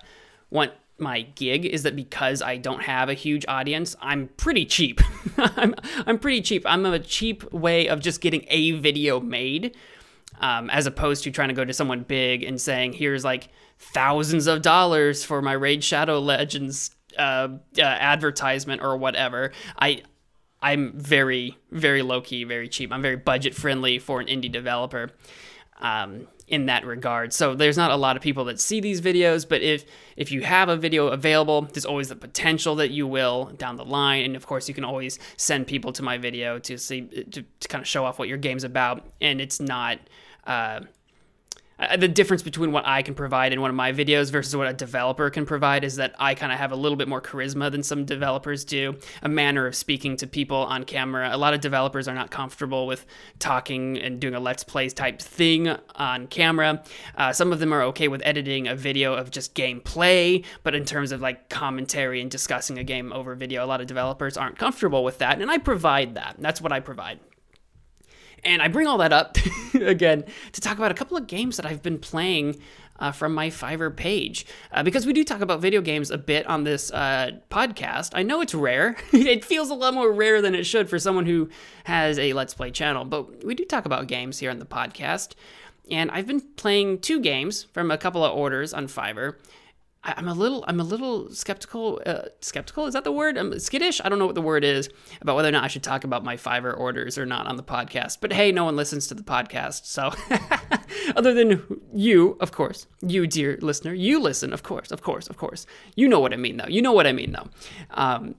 want 0.50 0.72
my 0.98 1.22
gig 1.22 1.64
is 1.64 1.82
that 1.82 1.96
because 1.96 2.40
I 2.40 2.56
don't 2.56 2.82
have 2.82 3.08
a 3.08 3.14
huge 3.14 3.44
audience, 3.48 3.96
I'm 4.00 4.28
pretty 4.36 4.64
cheap. 4.64 5.00
I'm, 5.36 5.74
I'm 6.06 6.18
pretty 6.18 6.40
cheap. 6.40 6.64
I'm 6.66 6.86
a 6.86 6.98
cheap 6.98 7.52
way 7.52 7.88
of 7.88 8.00
just 8.00 8.20
getting 8.20 8.44
a 8.48 8.72
video 8.72 9.20
made, 9.20 9.76
um, 10.40 10.70
as 10.70 10.86
opposed 10.86 11.24
to 11.24 11.30
trying 11.30 11.48
to 11.48 11.54
go 11.54 11.64
to 11.64 11.72
someone 11.72 12.02
big 12.02 12.44
and 12.44 12.60
saying, 12.60 12.92
here's 12.92 13.24
like 13.24 13.48
thousands 13.78 14.46
of 14.46 14.62
dollars 14.62 15.24
for 15.24 15.42
my 15.42 15.52
Raid 15.52 15.82
Shadow 15.82 16.20
Legends 16.20 16.94
uh, 17.18 17.48
uh, 17.78 17.82
advertisement 17.82 18.82
or 18.82 18.96
whatever. 18.96 19.52
I, 19.78 20.02
I'm 20.62 20.92
very, 20.92 21.58
very 21.72 22.02
low 22.02 22.20
key, 22.20 22.44
very 22.44 22.68
cheap. 22.68 22.92
I'm 22.92 23.02
very 23.02 23.16
budget 23.16 23.54
friendly 23.54 23.98
for 23.98 24.20
an 24.20 24.28
indie 24.28 24.50
developer. 24.50 25.10
Um, 25.80 26.28
in 26.46 26.66
that 26.66 26.84
regard. 26.84 27.32
So 27.32 27.54
there's 27.54 27.76
not 27.76 27.90
a 27.90 27.96
lot 27.96 28.16
of 28.16 28.22
people 28.22 28.44
that 28.46 28.60
see 28.60 28.80
these 28.80 29.00
videos, 29.00 29.48
but 29.48 29.62
if 29.62 29.84
if 30.16 30.30
you 30.30 30.42
have 30.42 30.68
a 30.68 30.76
video 30.76 31.08
available, 31.08 31.62
there's 31.62 31.86
always 31.86 32.08
the 32.08 32.16
potential 32.16 32.74
that 32.76 32.90
you 32.90 33.06
will 33.06 33.46
down 33.56 33.76
the 33.76 33.84
line. 33.84 34.24
And 34.24 34.36
of 34.36 34.46
course, 34.46 34.68
you 34.68 34.74
can 34.74 34.84
always 34.84 35.18
send 35.36 35.66
people 35.66 35.92
to 35.92 36.02
my 36.02 36.18
video 36.18 36.58
to 36.60 36.78
see 36.78 37.02
to, 37.02 37.42
to 37.42 37.68
kind 37.68 37.82
of 37.82 37.88
show 37.88 38.04
off 38.04 38.18
what 38.18 38.28
your 38.28 38.38
game's 38.38 38.64
about. 38.64 39.06
And 39.20 39.40
it's 39.40 39.60
not 39.60 39.98
uh, 40.46 40.80
uh, 41.78 41.96
the 41.96 42.08
difference 42.08 42.42
between 42.42 42.72
what 42.72 42.86
I 42.86 43.02
can 43.02 43.14
provide 43.14 43.52
in 43.52 43.60
one 43.60 43.70
of 43.70 43.76
my 43.76 43.92
videos 43.92 44.30
versus 44.30 44.54
what 44.54 44.66
a 44.66 44.72
developer 44.72 45.30
can 45.30 45.46
provide 45.46 45.84
is 45.84 45.96
that 45.96 46.14
I 46.18 46.34
kind 46.34 46.52
of 46.52 46.58
have 46.58 46.72
a 46.72 46.76
little 46.76 46.96
bit 46.96 47.08
more 47.08 47.20
charisma 47.20 47.70
than 47.70 47.82
some 47.82 48.04
developers 48.04 48.64
do, 48.64 48.96
a 49.22 49.28
manner 49.28 49.66
of 49.66 49.74
speaking 49.74 50.16
to 50.18 50.26
people 50.26 50.58
on 50.58 50.84
camera. 50.84 51.30
A 51.32 51.36
lot 51.38 51.54
of 51.54 51.60
developers 51.60 52.06
are 52.08 52.14
not 52.14 52.30
comfortable 52.30 52.86
with 52.86 53.06
talking 53.38 53.98
and 53.98 54.20
doing 54.20 54.34
a 54.34 54.40
let's 54.40 54.64
plays 54.64 54.94
type 54.94 55.20
thing 55.20 55.68
on 55.96 56.26
camera. 56.28 56.82
Uh, 57.16 57.32
some 57.32 57.52
of 57.52 57.58
them 57.58 57.72
are 57.72 57.82
okay 57.82 58.08
with 58.08 58.22
editing 58.24 58.68
a 58.68 58.76
video 58.76 59.14
of 59.14 59.30
just 59.30 59.54
gameplay, 59.54 60.44
but 60.62 60.74
in 60.74 60.84
terms 60.84 61.12
of 61.12 61.20
like 61.20 61.48
commentary 61.48 62.20
and 62.20 62.30
discussing 62.30 62.78
a 62.78 62.84
game 62.84 63.12
over 63.12 63.34
video, 63.34 63.64
a 63.64 63.66
lot 63.66 63.80
of 63.80 63.86
developers 63.86 64.36
aren't 64.36 64.58
comfortable 64.58 65.04
with 65.04 65.18
that, 65.18 65.40
and 65.40 65.50
I 65.50 65.58
provide 65.58 66.14
that. 66.14 66.36
That's 66.38 66.60
what 66.60 66.72
I 66.72 66.80
provide. 66.80 67.18
And 68.44 68.60
I 68.62 68.68
bring 68.68 68.86
all 68.86 68.98
that 68.98 69.12
up 69.12 69.36
again 69.74 70.24
to 70.52 70.60
talk 70.60 70.76
about 70.76 70.90
a 70.90 70.94
couple 70.94 71.16
of 71.16 71.26
games 71.26 71.56
that 71.56 71.66
I've 71.66 71.82
been 71.82 71.98
playing 71.98 72.60
uh, 72.98 73.12
from 73.12 73.34
my 73.34 73.48
Fiverr 73.50 73.94
page. 73.94 74.46
Uh, 74.72 74.82
because 74.82 75.06
we 75.06 75.12
do 75.12 75.24
talk 75.24 75.40
about 75.40 75.60
video 75.60 75.80
games 75.80 76.10
a 76.10 76.18
bit 76.18 76.46
on 76.46 76.64
this 76.64 76.92
uh, 76.92 77.32
podcast. 77.50 78.10
I 78.14 78.22
know 78.22 78.40
it's 78.40 78.54
rare. 78.54 78.96
it 79.12 79.44
feels 79.44 79.70
a 79.70 79.74
lot 79.74 79.94
more 79.94 80.12
rare 80.12 80.40
than 80.40 80.54
it 80.54 80.64
should 80.64 80.88
for 80.88 80.98
someone 80.98 81.26
who 81.26 81.48
has 81.84 82.18
a 82.18 82.32
Let's 82.32 82.54
Play 82.54 82.70
channel, 82.70 83.04
but 83.04 83.44
we 83.44 83.54
do 83.54 83.64
talk 83.64 83.84
about 83.84 84.06
games 84.06 84.38
here 84.38 84.50
on 84.50 84.58
the 84.58 84.66
podcast. 84.66 85.34
And 85.90 86.10
I've 86.10 86.26
been 86.26 86.40
playing 86.40 87.00
two 87.00 87.20
games 87.20 87.64
from 87.64 87.90
a 87.90 87.98
couple 87.98 88.24
of 88.24 88.34
orders 88.34 88.72
on 88.72 88.86
Fiverr. 88.86 89.34
I, 90.04 90.14
am 90.18 90.28
a 90.28 90.34
little 90.34 90.64
I'm 90.68 90.80
a 90.80 90.84
little 90.84 91.30
skeptical. 91.30 92.00
Uh, 92.04 92.22
skeptical 92.40 92.86
is 92.86 92.92
that 92.92 93.04
the 93.04 93.12
word? 93.12 93.38
I'm 93.38 93.58
skittish. 93.58 94.00
I 94.04 94.08
don't 94.08 94.18
know 94.18 94.26
what 94.26 94.34
the 94.34 94.42
word 94.42 94.62
is 94.62 94.90
about 95.20 95.34
whether 95.36 95.48
or 95.48 95.52
not 95.52 95.64
I 95.64 95.68
should 95.68 95.82
talk 95.82 96.04
about 96.04 96.22
my 96.22 96.36
Fiverr 96.36 96.78
orders 96.78 97.16
or 97.16 97.24
not 97.24 97.46
on 97.46 97.56
the 97.56 97.62
podcast. 97.62 98.18
But 98.20 98.32
hey, 98.32 98.52
no 98.52 98.64
one 98.64 98.76
listens 98.76 99.06
to 99.08 99.14
the 99.14 99.22
podcast, 99.22 99.86
so 99.86 100.12
other 101.16 101.32
than 101.32 101.80
you, 101.92 102.36
of 102.40 102.52
course, 102.52 102.86
you 103.00 103.26
dear 103.26 103.58
listener, 103.62 103.94
you 103.94 104.20
listen, 104.20 104.52
of 104.52 104.62
course, 104.62 104.90
of 104.90 105.02
course, 105.02 105.26
of 105.26 105.38
course. 105.38 105.66
You 105.96 106.06
know 106.06 106.20
what 106.20 106.32
I 106.32 106.36
mean, 106.36 106.58
though. 106.58 106.68
You 106.68 106.82
know 106.82 106.92
what 106.92 107.06
I 107.06 107.12
mean, 107.12 107.32
though. 107.32 107.48
Um, 107.90 108.34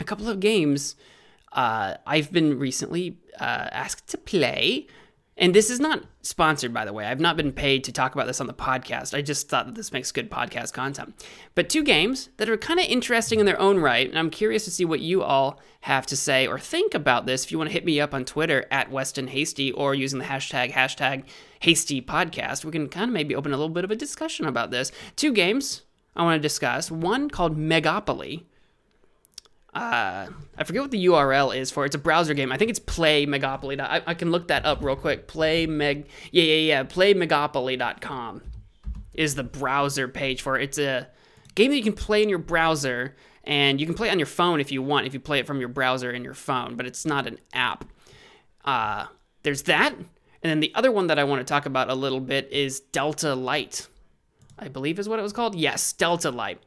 a 0.00 0.04
couple 0.04 0.28
of 0.28 0.40
games 0.40 0.96
uh, 1.52 1.94
I've 2.06 2.32
been 2.32 2.58
recently 2.58 3.18
uh, 3.38 3.68
asked 3.70 4.08
to 4.08 4.18
play 4.18 4.86
and 5.36 5.52
this 5.52 5.68
is 5.68 5.80
not 5.80 6.04
sponsored, 6.22 6.72
by 6.72 6.84
the 6.84 6.92
way. 6.92 7.06
I've 7.06 7.20
not 7.20 7.36
been 7.36 7.52
paid 7.52 7.82
to 7.84 7.92
talk 7.92 8.14
about 8.14 8.28
this 8.28 8.40
on 8.40 8.46
the 8.46 8.54
podcast. 8.54 9.16
I 9.16 9.20
just 9.20 9.48
thought 9.48 9.66
that 9.66 9.74
this 9.74 9.92
makes 9.92 10.12
good 10.12 10.30
podcast 10.30 10.72
content. 10.72 11.26
But 11.56 11.68
two 11.68 11.82
games 11.82 12.28
that 12.36 12.48
are 12.48 12.56
kind 12.56 12.78
of 12.78 12.86
interesting 12.86 13.40
in 13.40 13.46
their 13.46 13.60
own 13.60 13.80
right, 13.80 14.08
and 14.08 14.16
I'm 14.16 14.30
curious 14.30 14.64
to 14.66 14.70
see 14.70 14.84
what 14.84 15.00
you 15.00 15.22
all 15.22 15.60
have 15.82 16.06
to 16.06 16.16
say 16.16 16.46
or 16.46 16.58
think 16.58 16.94
about 16.94 17.26
this. 17.26 17.44
If 17.44 17.52
you 17.52 17.58
want 17.58 17.68
to 17.68 17.74
hit 17.74 17.84
me 17.84 18.00
up 18.00 18.14
on 18.14 18.24
Twitter 18.24 18.66
at 18.70 18.92
Weston 18.92 19.28
Hasty 19.28 19.72
or 19.72 19.94
using 19.94 20.20
the 20.20 20.24
hashtag 20.26 20.70
hashtag 20.72 21.24
Hasty 21.60 22.00
Podcast, 22.00 22.64
we 22.64 22.70
can 22.70 22.88
kind 22.88 23.10
of 23.10 23.14
maybe 23.14 23.34
open 23.34 23.52
a 23.52 23.56
little 23.56 23.74
bit 23.74 23.84
of 23.84 23.90
a 23.90 23.96
discussion 23.96 24.46
about 24.46 24.70
this. 24.70 24.92
Two 25.16 25.32
games 25.32 25.82
I 26.14 26.22
want 26.22 26.40
to 26.40 26.48
discuss. 26.48 26.92
One 26.92 27.28
called 27.28 27.58
Megopoly 27.58 28.44
uh, 29.74 30.28
I 30.56 30.64
forget 30.64 30.82
what 30.82 30.90
the 30.92 31.06
URL 31.06 31.56
is 31.56 31.70
for. 31.70 31.84
It's 31.84 31.96
a 31.96 31.98
browser 31.98 32.32
game. 32.32 32.52
I 32.52 32.56
think 32.56 32.70
it's 32.70 32.78
Play 32.78 33.26
Megopoly. 33.26 33.80
I, 33.80 34.02
I 34.06 34.14
can 34.14 34.30
look 34.30 34.48
that 34.48 34.64
up 34.64 34.82
real 34.82 34.96
quick. 34.96 35.26
Play 35.26 35.66
Meg. 35.66 36.06
Yeah, 36.30 36.44
yeah, 36.44 36.54
yeah. 36.54 36.84
PlayMegopoly.com 36.84 38.42
is 39.14 39.34
the 39.34 39.42
browser 39.42 40.06
page 40.06 40.42
for 40.42 40.58
it. 40.58 40.64
It's 40.64 40.78
a 40.78 41.08
game 41.54 41.70
that 41.70 41.76
you 41.76 41.82
can 41.82 41.92
play 41.92 42.22
in 42.22 42.28
your 42.28 42.38
browser, 42.38 43.16
and 43.42 43.80
you 43.80 43.86
can 43.86 43.96
play 43.96 44.08
it 44.08 44.12
on 44.12 44.18
your 44.18 44.26
phone 44.26 44.60
if 44.60 44.70
you 44.70 44.82
want. 44.82 45.06
If 45.06 45.14
you 45.14 45.20
play 45.20 45.40
it 45.40 45.46
from 45.46 45.58
your 45.58 45.68
browser 45.68 46.12
in 46.12 46.22
your 46.22 46.34
phone, 46.34 46.76
but 46.76 46.86
it's 46.86 47.04
not 47.04 47.26
an 47.26 47.38
app. 47.52 47.84
Uh, 48.64 49.06
there's 49.42 49.64
that, 49.64 49.92
and 49.92 50.06
then 50.42 50.60
the 50.60 50.72
other 50.74 50.92
one 50.92 51.08
that 51.08 51.18
I 51.18 51.24
want 51.24 51.40
to 51.40 51.44
talk 51.44 51.66
about 51.66 51.90
a 51.90 51.94
little 51.94 52.20
bit 52.20 52.48
is 52.52 52.80
Delta 52.80 53.34
Light. 53.34 53.88
I 54.56 54.68
believe 54.68 55.00
is 55.00 55.08
what 55.08 55.18
it 55.18 55.22
was 55.22 55.32
called. 55.32 55.56
Yes, 55.56 55.92
Delta 55.92 56.30
Light. 56.30 56.60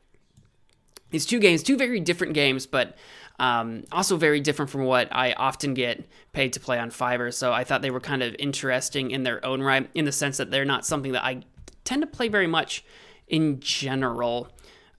These 1.09 1.25
two 1.25 1.39
games, 1.39 1.63
two 1.63 1.77
very 1.77 1.99
different 1.99 2.33
games, 2.33 2.65
but 2.65 2.97
um, 3.39 3.83
also 3.91 4.17
very 4.17 4.39
different 4.39 4.71
from 4.71 4.83
what 4.85 5.07
I 5.11 5.33
often 5.33 5.73
get 5.73 6.05
paid 6.33 6.53
to 6.53 6.59
play 6.59 6.79
on 6.79 6.89
Fiverr. 6.89 7.33
So 7.33 7.53
I 7.53 7.63
thought 7.63 7.81
they 7.81 7.91
were 7.91 7.99
kind 7.99 8.23
of 8.23 8.35
interesting 8.39 9.11
in 9.11 9.23
their 9.23 9.45
own 9.45 9.61
right, 9.61 9.89
in 9.93 10.05
the 10.05 10.11
sense 10.11 10.37
that 10.37 10.51
they're 10.51 10.65
not 10.65 10.85
something 10.85 11.11
that 11.13 11.23
I 11.23 11.43
tend 11.83 12.01
to 12.01 12.07
play 12.07 12.27
very 12.27 12.47
much 12.47 12.83
in 13.27 13.59
general, 13.59 14.49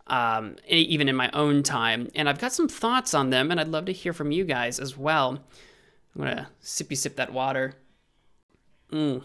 um, 0.07 0.57
even 0.67 1.09
in 1.09 1.17
my 1.17 1.31
own 1.33 1.63
time. 1.63 2.09
And 2.15 2.29
I've 2.29 2.39
got 2.39 2.53
some 2.53 2.69
thoughts 2.69 3.13
on 3.13 3.31
them, 3.31 3.51
and 3.51 3.61
I'd 3.61 3.69
love 3.69 3.87
to 3.87 3.93
hear 3.93 4.13
from 4.13 4.31
you 4.31 4.45
guys 4.45 4.79
as 4.79 4.97
well. 4.97 5.39
I'm 6.15 6.23
gonna 6.23 6.49
sippy 6.63 6.97
sip 6.97 7.17
that 7.17 7.33
water. 7.33 7.75
Mm. 8.91 9.23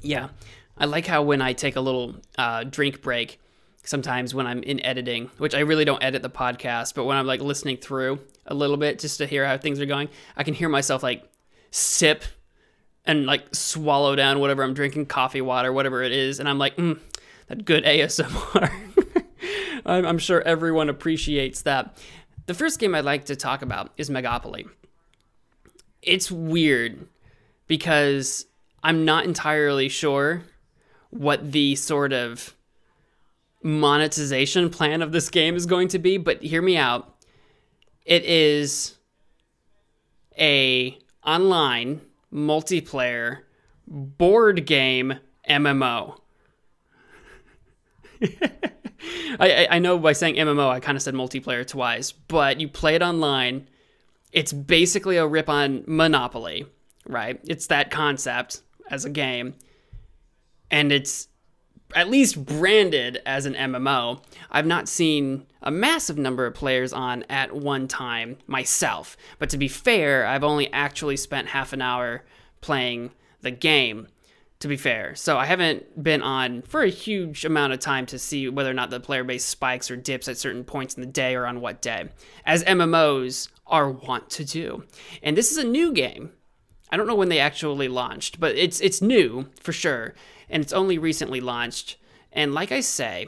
Yeah, 0.00 0.28
I 0.78 0.86
like 0.86 1.06
how 1.06 1.22
when 1.22 1.42
I 1.42 1.52
take 1.52 1.76
a 1.76 1.80
little 1.80 2.16
uh, 2.38 2.64
drink 2.64 3.02
break, 3.02 3.40
sometimes 3.84 4.34
when 4.34 4.46
I'm 4.46 4.62
in 4.62 4.84
editing, 4.84 5.30
which 5.38 5.54
I 5.54 5.60
really 5.60 5.84
don't 5.84 6.02
edit 6.02 6.22
the 6.22 6.30
podcast, 6.30 6.94
but 6.94 7.04
when 7.04 7.16
I'm 7.16 7.26
like 7.26 7.40
listening 7.40 7.76
through 7.76 8.20
a 8.46 8.54
little 8.54 8.76
bit 8.76 8.98
just 8.98 9.18
to 9.18 9.26
hear 9.26 9.46
how 9.46 9.58
things 9.58 9.80
are 9.80 9.86
going, 9.86 10.08
I 10.36 10.44
can 10.44 10.54
hear 10.54 10.68
myself 10.68 11.02
like 11.02 11.28
sip 11.70 12.24
and 13.04 13.26
like 13.26 13.54
swallow 13.54 14.14
down 14.14 14.38
whatever 14.38 14.62
I'm 14.62 14.74
drinking, 14.74 15.06
coffee, 15.06 15.40
water, 15.40 15.72
whatever 15.72 16.02
it 16.02 16.12
is, 16.12 16.38
and 16.38 16.48
I'm 16.48 16.58
like, 16.58 16.76
mm, 16.76 16.98
that 17.48 17.64
good 17.64 17.84
ASMR. 17.84 18.72
I'm 19.86 20.18
sure 20.18 20.40
everyone 20.42 20.88
appreciates 20.88 21.62
that. 21.62 21.98
The 22.46 22.54
first 22.54 22.78
game 22.78 22.94
I'd 22.94 23.04
like 23.04 23.26
to 23.26 23.36
talk 23.36 23.62
about 23.62 23.92
is 23.96 24.10
Megopoly. 24.10 24.68
It's 26.02 26.30
weird 26.30 27.06
because 27.66 28.46
I'm 28.82 29.04
not 29.04 29.24
entirely 29.24 29.88
sure 29.88 30.42
what 31.10 31.52
the 31.52 31.76
sort 31.76 32.12
of 32.12 32.54
monetization 33.62 34.70
plan 34.70 35.02
of 35.02 35.12
this 35.12 35.30
game 35.30 35.56
is 35.56 35.66
going 35.66 35.88
to 35.88 35.98
be, 35.98 36.16
but 36.18 36.42
hear 36.42 36.62
me 36.62 36.76
out. 36.76 37.14
It 38.04 38.24
is 38.24 38.96
a 40.38 40.98
online 41.24 42.00
multiplayer 42.32 43.40
board 43.86 44.66
game 44.66 45.14
MMO. 45.48 46.18
I, 49.40 49.66
I 49.70 49.78
know 49.78 49.98
by 49.98 50.12
saying 50.12 50.36
MMO, 50.36 50.68
I 50.68 50.80
kind 50.80 50.96
of 50.96 51.02
said 51.02 51.14
multiplayer 51.14 51.66
twice, 51.66 52.12
but 52.12 52.60
you 52.60 52.68
play 52.68 52.94
it 52.94 53.02
online. 53.02 53.68
It's 54.32 54.52
basically 54.52 55.16
a 55.16 55.26
rip 55.26 55.48
on 55.48 55.84
Monopoly, 55.86 56.66
right? 57.06 57.40
It's 57.44 57.66
that 57.68 57.90
concept 57.90 58.62
as 58.90 59.04
a 59.04 59.10
game. 59.10 59.54
And 60.70 60.92
it's 60.92 61.28
at 61.94 62.10
least 62.10 62.44
branded 62.44 63.20
as 63.26 63.46
an 63.46 63.54
MMO. 63.54 64.22
I've 64.50 64.66
not 64.66 64.88
seen 64.88 65.46
a 65.62 65.70
massive 65.70 66.18
number 66.18 66.46
of 66.46 66.54
players 66.54 66.92
on 66.92 67.24
at 67.28 67.54
one 67.54 67.88
time 67.88 68.38
myself. 68.46 69.16
But 69.38 69.50
to 69.50 69.58
be 69.58 69.68
fair, 69.68 70.26
I've 70.26 70.44
only 70.44 70.72
actually 70.72 71.16
spent 71.16 71.48
half 71.48 71.72
an 71.72 71.82
hour 71.82 72.24
playing 72.60 73.10
the 73.40 73.50
game, 73.50 74.08
to 74.60 74.68
be 74.68 74.76
fair. 74.76 75.14
So 75.14 75.36
I 75.36 75.46
haven't 75.46 76.02
been 76.02 76.22
on 76.22 76.62
for 76.62 76.82
a 76.82 76.88
huge 76.88 77.44
amount 77.44 77.72
of 77.72 77.80
time 77.80 78.06
to 78.06 78.18
see 78.18 78.48
whether 78.48 78.70
or 78.70 78.74
not 78.74 78.90
the 78.90 79.00
player 79.00 79.24
base 79.24 79.44
spikes 79.44 79.90
or 79.90 79.96
dips 79.96 80.28
at 80.28 80.38
certain 80.38 80.64
points 80.64 80.94
in 80.94 81.00
the 81.00 81.06
day 81.06 81.34
or 81.34 81.46
on 81.46 81.60
what 81.60 81.82
day, 81.82 82.08
as 82.44 82.64
MMOs 82.64 83.48
are 83.66 83.90
wont 83.90 84.30
to 84.30 84.44
do. 84.44 84.84
And 85.22 85.36
this 85.36 85.50
is 85.50 85.58
a 85.58 85.64
new 85.64 85.92
game. 85.92 86.30
I 86.90 86.96
don't 86.96 87.06
know 87.06 87.14
when 87.14 87.30
they 87.30 87.38
actually 87.38 87.88
launched, 87.88 88.38
but 88.38 88.54
it's 88.54 88.78
it's 88.80 89.00
new 89.00 89.48
for 89.60 89.72
sure 89.72 90.14
and 90.52 90.62
it's 90.62 90.72
only 90.72 90.98
recently 90.98 91.40
launched. 91.40 91.96
And 92.30 92.54
like 92.54 92.70
I 92.70 92.80
say, 92.80 93.26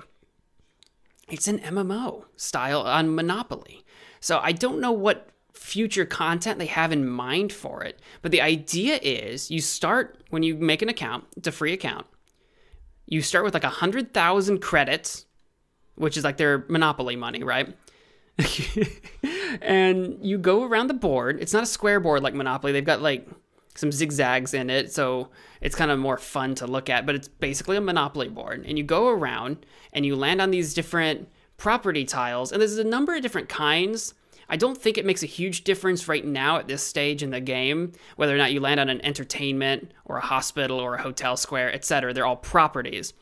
it's 1.28 1.48
an 1.48 1.58
MMO 1.58 2.26
style 2.36 2.82
on 2.82 3.14
Monopoly. 3.14 3.84
So 4.20 4.38
I 4.42 4.52
don't 4.52 4.80
know 4.80 4.92
what 4.92 5.30
future 5.54 6.04
content 6.04 6.58
they 6.58 6.66
have 6.66 6.92
in 6.92 7.08
mind 7.08 7.52
for 7.52 7.82
it, 7.82 7.98
but 8.20 8.30
the 8.30 8.42
idea 8.42 8.98
is 9.02 9.50
you 9.50 9.60
start 9.60 10.22
when 10.30 10.42
you 10.42 10.54
make 10.54 10.82
an 10.82 10.88
account, 10.88 11.24
it's 11.36 11.48
a 11.48 11.52
free 11.52 11.72
account. 11.72 12.06
You 13.06 13.22
start 13.22 13.44
with 13.44 13.54
like 13.54 13.64
a 13.64 13.68
100,000 13.68 14.58
credits, 14.60 15.24
which 15.94 16.16
is 16.16 16.24
like 16.24 16.36
their 16.36 16.64
Monopoly 16.68 17.16
money, 17.16 17.42
right? 17.42 17.74
and 19.62 20.18
you 20.20 20.38
go 20.38 20.64
around 20.64 20.88
the 20.88 20.94
board. 20.94 21.38
It's 21.40 21.52
not 21.52 21.62
a 21.62 21.66
square 21.66 22.00
board 22.00 22.22
like 22.22 22.34
Monopoly. 22.34 22.72
They've 22.72 22.84
got 22.84 23.00
like 23.00 23.28
some 23.74 23.90
zigzags 23.92 24.54
in 24.54 24.70
it, 24.70 24.92
so 24.92 25.28
it's 25.60 25.74
kind 25.74 25.90
of 25.90 25.98
more 25.98 26.18
fun 26.18 26.54
to 26.56 26.66
look 26.66 26.88
at. 26.88 27.06
But 27.06 27.14
it's 27.14 27.28
basically 27.28 27.76
a 27.76 27.80
Monopoly 27.80 28.28
board, 28.28 28.64
and 28.66 28.78
you 28.78 28.84
go 28.84 29.08
around 29.08 29.66
and 29.92 30.06
you 30.06 30.16
land 30.16 30.40
on 30.40 30.50
these 30.50 30.74
different 30.74 31.28
property 31.56 32.04
tiles, 32.04 32.52
and 32.52 32.60
there's 32.60 32.78
a 32.78 32.84
number 32.84 33.14
of 33.14 33.22
different 33.22 33.48
kinds. 33.48 34.14
I 34.48 34.56
don't 34.56 34.76
think 34.76 34.98
it 34.98 35.06
makes 35.06 35.22
a 35.22 35.26
huge 35.26 35.64
difference 35.64 36.06
right 36.06 36.24
now 36.24 36.58
at 36.58 36.68
this 36.68 36.82
stage 36.82 37.22
in 37.22 37.30
the 37.30 37.40
game 37.40 37.92
whether 38.16 38.34
or 38.34 38.38
not 38.38 38.52
you 38.52 38.60
land 38.60 38.78
on 38.78 38.90
an 38.90 39.04
entertainment 39.04 39.92
or 40.04 40.18
a 40.18 40.26
hospital 40.26 40.78
or 40.78 40.94
a 40.94 41.02
hotel 41.02 41.36
square, 41.36 41.72
etc. 41.74 42.12
They're 42.12 42.26
all 42.26 42.36
properties. 42.36 43.14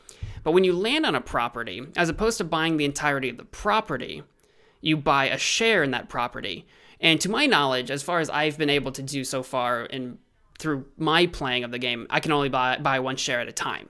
But 0.43 0.51
when 0.51 0.65
you 0.65 0.73
land 0.73 1.05
on 1.05 1.15
a 1.15 1.21
property, 1.21 1.81
as 1.95 2.09
opposed 2.09 2.37
to 2.39 2.43
buying 2.43 2.75
the 2.75 2.85
entirety 2.85 3.29
of 3.29 3.37
the 3.37 3.45
property, 3.45 4.23
you 4.81 4.97
buy 4.97 5.29
a 5.29 5.37
share 5.37 5.81
in 5.81 5.91
that 5.91 6.09
property. 6.09 6.65
And 6.99 7.19
to 7.21 7.29
my 7.29 7.45
knowledge, 7.45 7.89
as 7.89 8.03
far 8.03 8.19
as 8.19 8.29
I've 8.29 8.57
been 8.57 8.69
able 8.69 8.91
to 8.91 9.01
do 9.01 9.23
so 9.23 9.43
far 9.43 9.83
in 9.85 10.17
through 10.59 10.85
my 10.97 11.27
playing 11.27 11.63
of 11.63 11.71
the 11.71 11.79
game, 11.79 12.07
I 12.09 12.19
can 12.19 12.31
only 12.31 12.49
buy 12.49 12.77
buy 12.77 12.99
one 12.99 13.15
share 13.15 13.39
at 13.39 13.47
a 13.47 13.51
time. 13.51 13.89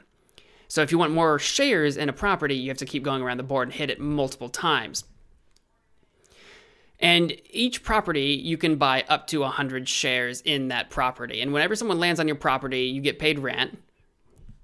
So 0.67 0.81
if 0.81 0.91
you 0.91 0.97
want 0.97 1.13
more 1.13 1.37
shares 1.37 1.97
in 1.97 2.09
a 2.09 2.13
property, 2.13 2.55
you 2.55 2.69
have 2.69 2.77
to 2.77 2.85
keep 2.85 3.03
going 3.03 3.21
around 3.21 3.37
the 3.37 3.43
board 3.43 3.67
and 3.67 3.73
hit 3.73 3.89
it 3.91 3.99
multiple 3.99 4.49
times. 4.49 5.03
And 6.99 7.35
each 7.49 7.83
property, 7.83 8.41
you 8.43 8.57
can 8.57 8.77
buy 8.77 9.03
up 9.09 9.27
to 9.27 9.41
100 9.41 9.89
shares 9.89 10.41
in 10.41 10.69
that 10.69 10.89
property. 10.89 11.41
And 11.41 11.53
whenever 11.53 11.75
someone 11.75 11.99
lands 11.99 12.19
on 12.19 12.27
your 12.27 12.37
property, 12.37 12.85
you 12.85 13.01
get 13.01 13.19
paid 13.19 13.39
rent, 13.39 13.77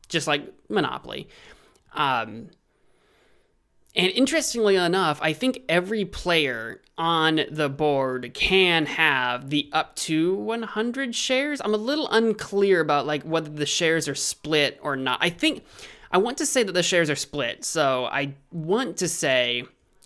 just 0.07 0.25
like 0.25 0.51
Monopoly. 0.69 1.27
Um, 1.93 2.49
and 3.99 4.13
interestingly 4.13 4.77
enough, 4.77 5.19
I 5.21 5.33
think 5.33 5.63
every 5.67 6.05
player 6.05 6.81
on 6.97 7.41
the 7.51 7.67
board 7.67 8.31
can 8.33 8.85
have 8.85 9.49
the 9.49 9.69
up 9.73 9.93
to 9.97 10.35
100 10.35 11.13
shares. 11.13 11.59
I'm 11.61 11.73
a 11.73 11.77
little 11.77 12.07
unclear 12.09 12.79
about 12.79 13.05
like 13.05 13.23
whether 13.23 13.49
the 13.49 13.65
shares 13.65 14.07
are 14.07 14.15
split 14.15 14.79
or 14.81 14.95
not. 14.95 15.19
I 15.21 15.29
think 15.29 15.65
I 16.11 16.17
want 16.17 16.37
to 16.37 16.45
say 16.45 16.63
that 16.63 16.71
the 16.71 16.81
shares 16.81 17.09
are 17.09 17.15
split. 17.17 17.65
So 17.65 18.05
I 18.05 18.35
want 18.53 18.95
to 18.97 19.09
say 19.09 19.65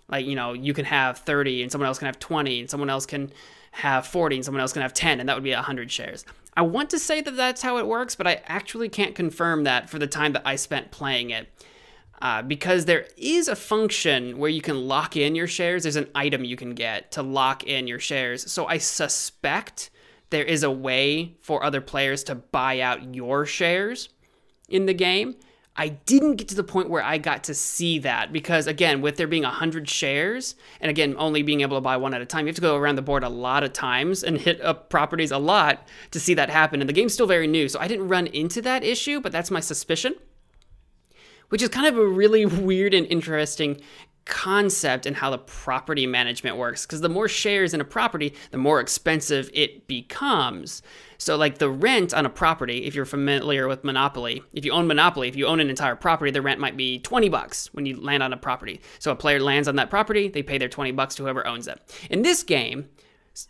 like, 0.10 0.26
you 0.26 0.36
know, 0.36 0.54
you 0.54 0.74
can 0.74 0.86
have 0.86 1.20
30 1.20 1.62
and 1.62 1.72
someone 1.72 1.88
else 1.88 2.00
can 2.00 2.08
have 2.08 2.18
20 2.18 2.62
and 2.62 2.70
someone 2.70 2.90
else 2.90 3.06
can 3.06 3.32
have 3.74 4.08
40 4.08 4.38
and 4.38 4.46
someone 4.46 4.62
else 4.62 4.74
can 4.74 4.82
have 4.82 4.94
10 4.94 5.20
and 5.20 5.30
that 5.30 5.36
would 5.36 5.44
be 5.44 5.54
100 5.54 5.92
shares. 5.92 6.26
I 6.58 6.64
want 6.64 6.90
to 6.90 7.00
say 7.00 7.22
that 7.22 7.36
that's 7.36 7.62
how 7.62 7.78
it 7.78 7.86
works, 7.86 8.16
but 8.16 8.26
I 8.26 8.42
actually 8.48 8.90
can't 8.90 9.14
confirm 9.14 9.66
that 9.66 9.88
for 9.88 10.00
the 10.00 10.08
time 10.08 10.34
that 10.34 10.44
I 10.46 10.56
spent 10.56 10.90
playing 10.90 11.30
it. 11.30 11.48
Uh, 12.24 12.42
because 12.42 12.86
there 12.86 13.06
is 13.18 13.50
a 13.50 13.56
function 13.56 14.38
where 14.38 14.50
you 14.50 14.62
can 14.62 14.88
lock 14.88 15.18
in 15.18 15.36
your 15.36 15.46
shares. 15.46 15.84
There's 15.84 15.98
an 15.98 16.08
item 16.16 16.46
you 16.46 16.56
can 16.56 16.74
get 16.74 17.12
to 17.12 17.22
lock 17.22 17.66
in 17.66 17.86
your 17.86 18.00
shares. 18.00 18.50
So 18.50 18.66
I 18.66 18.78
suspect 18.78 19.90
there 20.30 20.46
is 20.46 20.64
a 20.64 20.72
way 20.72 21.36
for 21.42 21.66
other 21.66 21.82
players 21.82 22.24
to 22.24 22.36
buy 22.36 22.80
out 22.80 23.14
your 23.14 23.46
shares 23.46 24.08
in 24.70 24.86
the 24.86 24.94
game. 24.94 25.36
I 25.76 25.90
didn't 25.90 26.38
get 26.38 26.48
to 26.48 26.56
the 26.56 26.64
point 26.64 26.90
where 26.90 27.04
I 27.04 27.18
got 27.18 27.44
to 27.46 27.54
see 27.54 28.00
that 28.00 28.32
because, 28.32 28.68
again, 28.68 29.02
with 29.02 29.18
there 29.18 29.28
being 29.28 29.44
100 29.44 29.90
shares, 29.90 30.56
and 30.80 30.90
again, 30.90 31.16
only 31.18 31.42
being 31.44 31.60
able 31.60 31.76
to 31.76 31.82
buy 31.82 31.98
one 31.98 32.14
at 32.14 32.22
a 32.22 32.26
time, 32.26 32.46
you 32.46 32.52
have 32.52 32.56
to 32.56 32.62
go 32.62 32.78
around 32.78 32.96
the 32.96 33.02
board 33.02 33.26
a 33.26 33.30
lot 33.30 33.66
of 33.66 33.74
times 33.74 34.24
and 34.24 34.38
hit 34.38 34.62
up 34.62 34.90
properties 34.90 35.32
a 35.32 35.38
lot 35.38 35.86
to 36.12 36.22
see 36.22 36.36
that 36.36 36.50
happen. 36.50 36.80
And 36.80 36.88
the 36.88 36.94
game's 36.94 37.14
still 37.14 37.28
very 37.28 37.48
new, 37.48 37.68
so 37.68 37.82
I 37.82 37.90
didn't 37.90 38.08
run 38.08 38.28
into 38.28 38.62
that 38.62 38.86
issue, 38.86 39.20
but 39.20 39.34
that's 39.34 39.52
my 39.52 39.60
suspicion, 39.60 40.16
which 41.54 41.62
is 41.62 41.70
kind 41.70 41.86
of 41.86 41.96
a 42.00 42.08
really 42.08 42.46
weird 42.68 42.96
and 42.96 43.06
interesting 43.12 43.80
concept 44.26 45.06
and 45.06 45.16
how 45.16 45.30
the 45.30 45.38
property 45.38 46.08
management 46.08 46.58
works 46.58 46.84
because 46.84 47.02
the 47.02 47.10
more 47.10 47.28
shares 47.28 47.76
in 47.76 47.80
a 47.82 47.86
property 47.86 48.34
the 48.50 48.58
more 48.58 48.80
expensive 48.80 49.52
it 49.54 49.86
becomes. 49.86 50.82
So 51.20 51.38
like 51.38 51.60
the 51.60 51.70
rent 51.70 52.12
on 52.12 52.26
a 52.26 52.30
property 52.30 52.86
if 52.86 52.96
you're 52.96 53.06
familiar 53.06 53.68
with 53.68 53.84
monopoly 53.84 54.42
if 54.54 54.66
you 54.66 54.72
own 54.72 54.88
monopoly 54.88 55.28
if 55.28 55.36
you 55.36 55.46
own 55.46 55.60
an 55.60 55.70
entire 55.70 55.96
property 55.96 56.32
the 56.32 56.42
rent 56.42 56.60
might 56.60 56.76
be 56.76 56.98
20 56.98 57.30
bucks 57.30 57.72
when 57.72 57.86
you 57.86 58.02
land 58.02 58.24
on 58.24 58.34
a 58.34 58.38
property. 58.38 58.82
So 58.98 59.12
a 59.12 59.16
player 59.16 59.40
lands 59.40 59.68
on 59.68 59.76
that 59.76 59.92
property 59.92 60.30
they 60.30 60.42
pay 60.42 60.58
their 60.58 60.70
20 60.70 60.92
bucks 60.94 61.14
to 61.16 61.24
whoever 61.24 61.46
owns 61.46 61.68
it. 61.68 61.80
In 62.10 62.24
this 62.24 62.42
game 62.42 62.90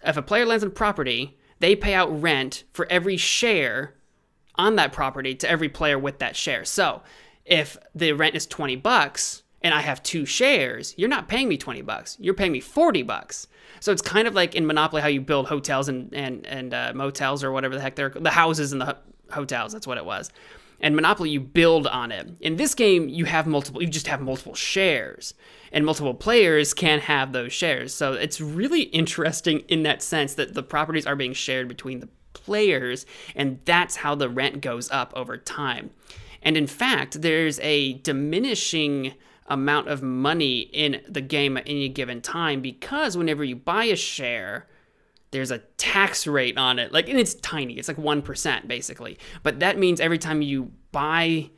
if 0.04 0.18
a 0.18 0.22
player 0.22 0.46
lands 0.46 0.66
on 0.66 0.72
property 0.72 1.38
they 1.60 1.74
pay 1.74 1.94
out 1.94 2.22
rent 2.22 2.66
for 2.74 2.86
every 2.90 3.16
share 3.16 3.94
on 4.56 4.76
that 4.76 4.92
property 4.92 5.36
to 5.36 5.50
every 5.50 5.70
player 5.70 5.98
with 5.98 6.20
that 6.20 6.36
share. 6.36 6.66
So 6.66 7.02
if 7.46 7.78
the 7.94 8.14
rent 8.14 8.36
is 8.36 8.46
20 8.48 8.76
bucks 8.78 9.44
and 9.62 9.74
I 9.74 9.82
have 9.82 10.04
two 10.04 10.26
shares, 10.26 10.94
you're 10.98 11.10
not 11.10 11.28
paying 11.28 11.48
me 11.48 11.58
20 11.58 11.82
bucks. 11.82 12.18
You're 12.20 12.34
paying 12.34 12.52
me 12.52 12.60
40 12.60 13.04
bucks. 13.04 13.48
So 13.80 13.92
it's 13.92 14.02
kind 14.02 14.28
of 14.28 14.34
like 14.34 14.56
in 14.56 14.66
Monopoly 14.66 15.02
how 15.02 15.08
you 15.08 15.22
build 15.22 15.48
hotels 15.48 15.90
and 15.90 16.14
and 16.14 16.46
and 16.46 16.74
uh, 16.74 16.94
motels 16.96 17.44
or 17.44 17.52
whatever 17.52 17.76
the 17.76 17.82
heck 17.82 17.96
they're 17.96 18.10
the 18.10 18.30
houses 18.30 18.72
and 18.72 18.82
the 18.82 18.98
hotels. 19.32 19.74
That's 19.74 19.88
what 19.88 19.98
it 19.98 20.06
was. 20.06 20.32
And 20.80 20.96
Monopoly, 20.98 21.30
you 21.30 21.40
build 21.40 21.88
on 21.88 22.12
it. 22.12 22.30
In 22.42 22.58
this 22.58 22.76
game, 22.76 23.08
you 23.08 23.24
have 23.26 23.48
multiple. 23.48 23.82
You 23.82 23.88
just 23.88 24.08
have 24.08 24.22
multiple 24.22 24.54
shares, 24.54 25.34
and 25.72 25.86
multiple 25.86 26.14
players 26.14 26.74
can 26.74 27.00
have 27.00 27.32
those 27.32 27.54
shares. 27.54 27.94
So 27.94 28.14
it's 28.14 28.42
really 28.42 28.84
interesting 28.84 29.60
in 29.70 29.84
that 29.84 30.02
sense 30.02 30.34
that 30.36 30.54
the 30.54 30.64
properties 30.64 31.06
are 31.06 31.16
being 31.16 31.34
shared 31.34 31.70
between 31.70 32.02
the 32.02 32.10
players, 32.34 33.06
and 33.36 33.60
that's 33.64 33.98
how 33.98 34.16
the 34.16 34.30
rent 34.30 34.62
goes 34.62 34.92
up 34.92 35.14
over 35.16 35.38
time. 35.38 35.92
And 36.44 36.56
in 36.56 36.68
fact, 36.68 37.22
there's 37.22 37.60
a 37.62 37.94
diminishing 37.94 39.16
amount 39.48 39.88
of 39.88 40.02
money 40.02 40.60
in 40.62 41.02
the 41.08 41.22
game 41.22 41.58
at 41.58 41.64
any 41.68 41.90
given 41.90 42.22
time 42.22 42.62
because 42.62 43.18
whenever 43.18 43.44
you 43.44 43.56
buy 43.56 43.86
a 43.86 43.96
share, 43.96 44.68
there's 45.32 45.52
a 45.52 45.58
tax 45.78 46.28
rate 46.28 46.58
on 46.58 46.80
it. 46.80 46.94
Like, 46.94 47.10
and 47.10 47.20
it's 47.20 47.34
tiny, 47.36 47.74
it's 47.74 47.88
like 47.88 47.98
1% 47.98 48.68
basically. 48.68 49.18
But 49.42 49.60
that 49.60 49.78
means 49.78 50.00
every 50.00 50.20
time 50.20 50.42
you 50.42 50.72
buy 50.92 51.50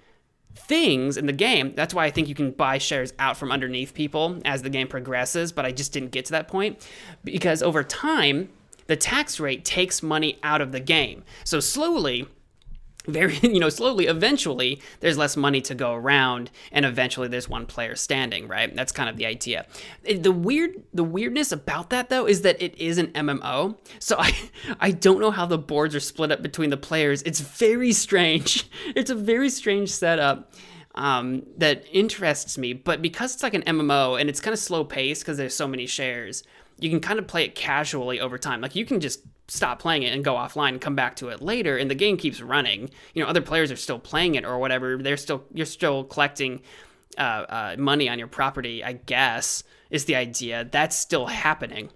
things 0.55 1.17
in 1.17 1.25
the 1.25 1.33
game, 1.33 1.73
that's 1.75 1.93
why 1.93 2.05
I 2.05 2.11
think 2.11 2.29
you 2.29 2.35
can 2.35 2.51
buy 2.51 2.77
shares 2.77 3.13
out 3.19 3.37
from 3.37 3.51
underneath 3.51 3.93
people 3.93 4.39
as 4.45 4.61
the 4.61 4.69
game 4.69 4.87
progresses. 4.87 5.51
But 5.51 5.65
I 5.65 5.71
just 5.71 5.91
didn't 5.91 6.11
get 6.11 6.25
to 6.25 6.31
that 6.31 6.47
point 6.47 6.87
because 7.23 7.61
over 7.61 7.83
time, 7.83 8.49
the 8.87 8.95
tax 8.95 9.39
rate 9.39 9.65
takes 9.65 10.01
money 10.01 10.39
out 10.43 10.61
of 10.61 10.71
the 10.71 10.79
game. 10.79 11.23
So 11.43 11.59
slowly, 11.59 12.27
very 13.07 13.37
you 13.41 13.59
know 13.59 13.69
slowly 13.69 14.07
eventually 14.07 14.81
there's 14.99 15.17
less 15.17 15.37
money 15.37 15.61
to 15.61 15.75
go 15.75 15.93
around 15.93 16.51
and 16.71 16.85
eventually 16.85 17.27
there's 17.27 17.49
one 17.49 17.65
player 17.65 17.95
standing 17.95 18.47
right? 18.47 18.75
That's 18.75 18.91
kind 18.91 19.09
of 19.09 19.17
the 19.17 19.25
idea. 19.25 19.65
The 20.03 20.31
weird 20.31 20.83
the 20.93 21.03
weirdness 21.03 21.51
about 21.51 21.89
that 21.89 22.09
though 22.09 22.27
is 22.27 22.41
that 22.41 22.61
it 22.61 22.77
is 22.77 22.97
an 22.97 23.07
mmo 23.07 23.77
so 23.99 24.15
i 24.19 24.33
i 24.79 24.91
don't 24.91 25.19
know 25.19 25.31
how 25.31 25.45
the 25.45 25.57
boards 25.57 25.95
are 25.95 25.99
split 25.99 26.31
up 26.31 26.41
between 26.41 26.69
the 26.69 26.77
players. 26.77 27.21
It's 27.23 27.39
very 27.39 27.91
strange. 27.93 28.69
It's 28.95 29.09
a 29.09 29.15
very 29.15 29.49
strange 29.49 29.89
setup 29.89 30.53
um, 30.95 31.43
that 31.57 31.85
interests 31.91 32.57
me. 32.57 32.73
But 32.73 33.01
because 33.01 33.33
it's 33.33 33.43
like 33.43 33.53
an 33.53 33.63
mmo 33.63 34.19
and 34.19 34.29
it's 34.29 34.39
kind 34.39 34.53
of 34.53 34.59
slow 34.59 34.83
paced 34.83 35.21
because 35.21 35.37
there's 35.37 35.55
so 35.55 35.67
many 35.67 35.85
shares 35.85 36.43
you 36.79 36.89
can 36.89 36.99
kind 36.99 37.19
of 37.19 37.27
play 37.27 37.45
it 37.45 37.55
casually 37.55 38.19
over 38.19 38.37
time. 38.37 38.61
Like 38.61 38.75
you 38.75 38.85
can 38.85 38.99
just 38.99 39.21
stop 39.47 39.79
playing 39.79 40.03
it 40.03 40.13
and 40.13 40.23
go 40.23 40.33
offline 40.33 40.69
and 40.69 40.81
come 40.81 40.95
back 40.95 41.15
to 41.15 41.29
it 41.29 41.41
later 41.41 41.77
and 41.77 41.89
the 41.89 41.95
game 41.95 42.17
keeps 42.17 42.41
running 42.41 42.89
you 43.13 43.21
know 43.21 43.29
other 43.29 43.41
players 43.41 43.71
are 43.71 43.75
still 43.75 43.99
playing 43.99 44.35
it 44.35 44.43
or 44.43 44.57
whatever 44.57 44.97
they're 44.97 45.17
still 45.17 45.43
you're 45.53 45.65
still 45.65 46.03
collecting 46.03 46.61
uh, 47.17 47.21
uh, 47.21 47.75
money 47.77 48.09
on 48.09 48.17
your 48.17 48.27
property 48.27 48.83
i 48.83 48.93
guess 48.93 49.63
is 49.89 50.05
the 50.05 50.15
idea 50.15 50.67
that's 50.71 50.95
still 50.95 51.27
happening 51.27 51.89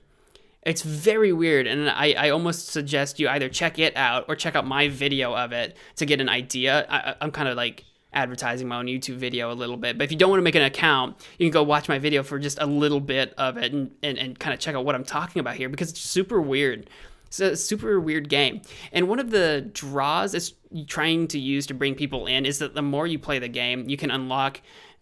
it's 0.64 0.82
very 0.84 1.34
weird 1.34 1.66
and 1.66 1.90
I, 1.90 2.14
I 2.18 2.30
almost 2.30 2.68
suggest 2.68 3.20
you 3.20 3.28
either 3.30 3.50
check 3.50 3.80
it 3.80 3.96
out 3.96 4.26
or 4.28 4.36
check 4.36 4.56
out 4.56 4.68
my 4.68 4.90
video 4.90 5.36
of 5.36 5.52
it 5.52 5.76
to 5.96 6.06
get 6.06 6.22
an 6.22 6.30
idea 6.30 6.86
I, 6.90 7.16
i'm 7.22 7.32
kind 7.32 7.50
of 7.50 7.58
like 7.58 7.86
advertising 8.14 8.68
my 8.68 8.78
own 8.78 8.88
YouTube 8.88 9.18
video 9.18 9.52
a 9.52 9.54
little 9.54 9.78
bit. 9.78 9.98
But 9.98 10.06
if 10.06 10.12
you 10.12 10.18
don't 10.18 10.30
want 10.30 10.40
to 10.40 10.44
make 10.44 10.56
an 10.56 10.64
account, 10.64 11.18
you 11.38 11.46
can 11.46 11.54
go 11.54 11.64
watch 11.64 11.88
my 11.88 12.00
video 12.00 12.24
for 12.24 12.40
just 12.40 12.60
a 12.60 12.66
little 12.66 13.00
bit 13.00 13.34
of 13.38 13.58
it 13.58 13.72
and, 13.72 13.92
and, 14.02 14.18
and 14.18 14.40
kind 14.40 14.54
of 14.54 14.60
check 14.60 14.76
out 14.76 14.84
what 14.84 14.96
I'm 14.96 15.04
talking 15.04 15.40
about 15.40 15.56
here 15.56 15.70
because 15.70 15.92
it's 15.92 16.02
super 16.02 16.42
weird. 16.42 16.90
It's 17.30 17.40
a 17.40 17.56
super 17.56 18.00
weird 18.00 18.28
game. 18.28 18.62
And 18.92 19.08
one 19.08 19.20
of 19.20 19.30
the 19.30 19.70
draws 19.72 20.34
it's 20.34 20.54
trying 20.88 21.28
to 21.28 21.40
use 21.40 21.68
to 21.68 21.76
bring 21.76 21.94
people 21.94 22.26
in 22.26 22.44
is 22.44 22.58
that 22.58 22.74
the 22.74 22.82
more 22.82 23.06
you 23.06 23.20
play 23.20 23.38
the 23.38 23.48
game, 23.48 23.88
you 23.88 23.98
can 23.98 24.10
unlock 24.10 24.62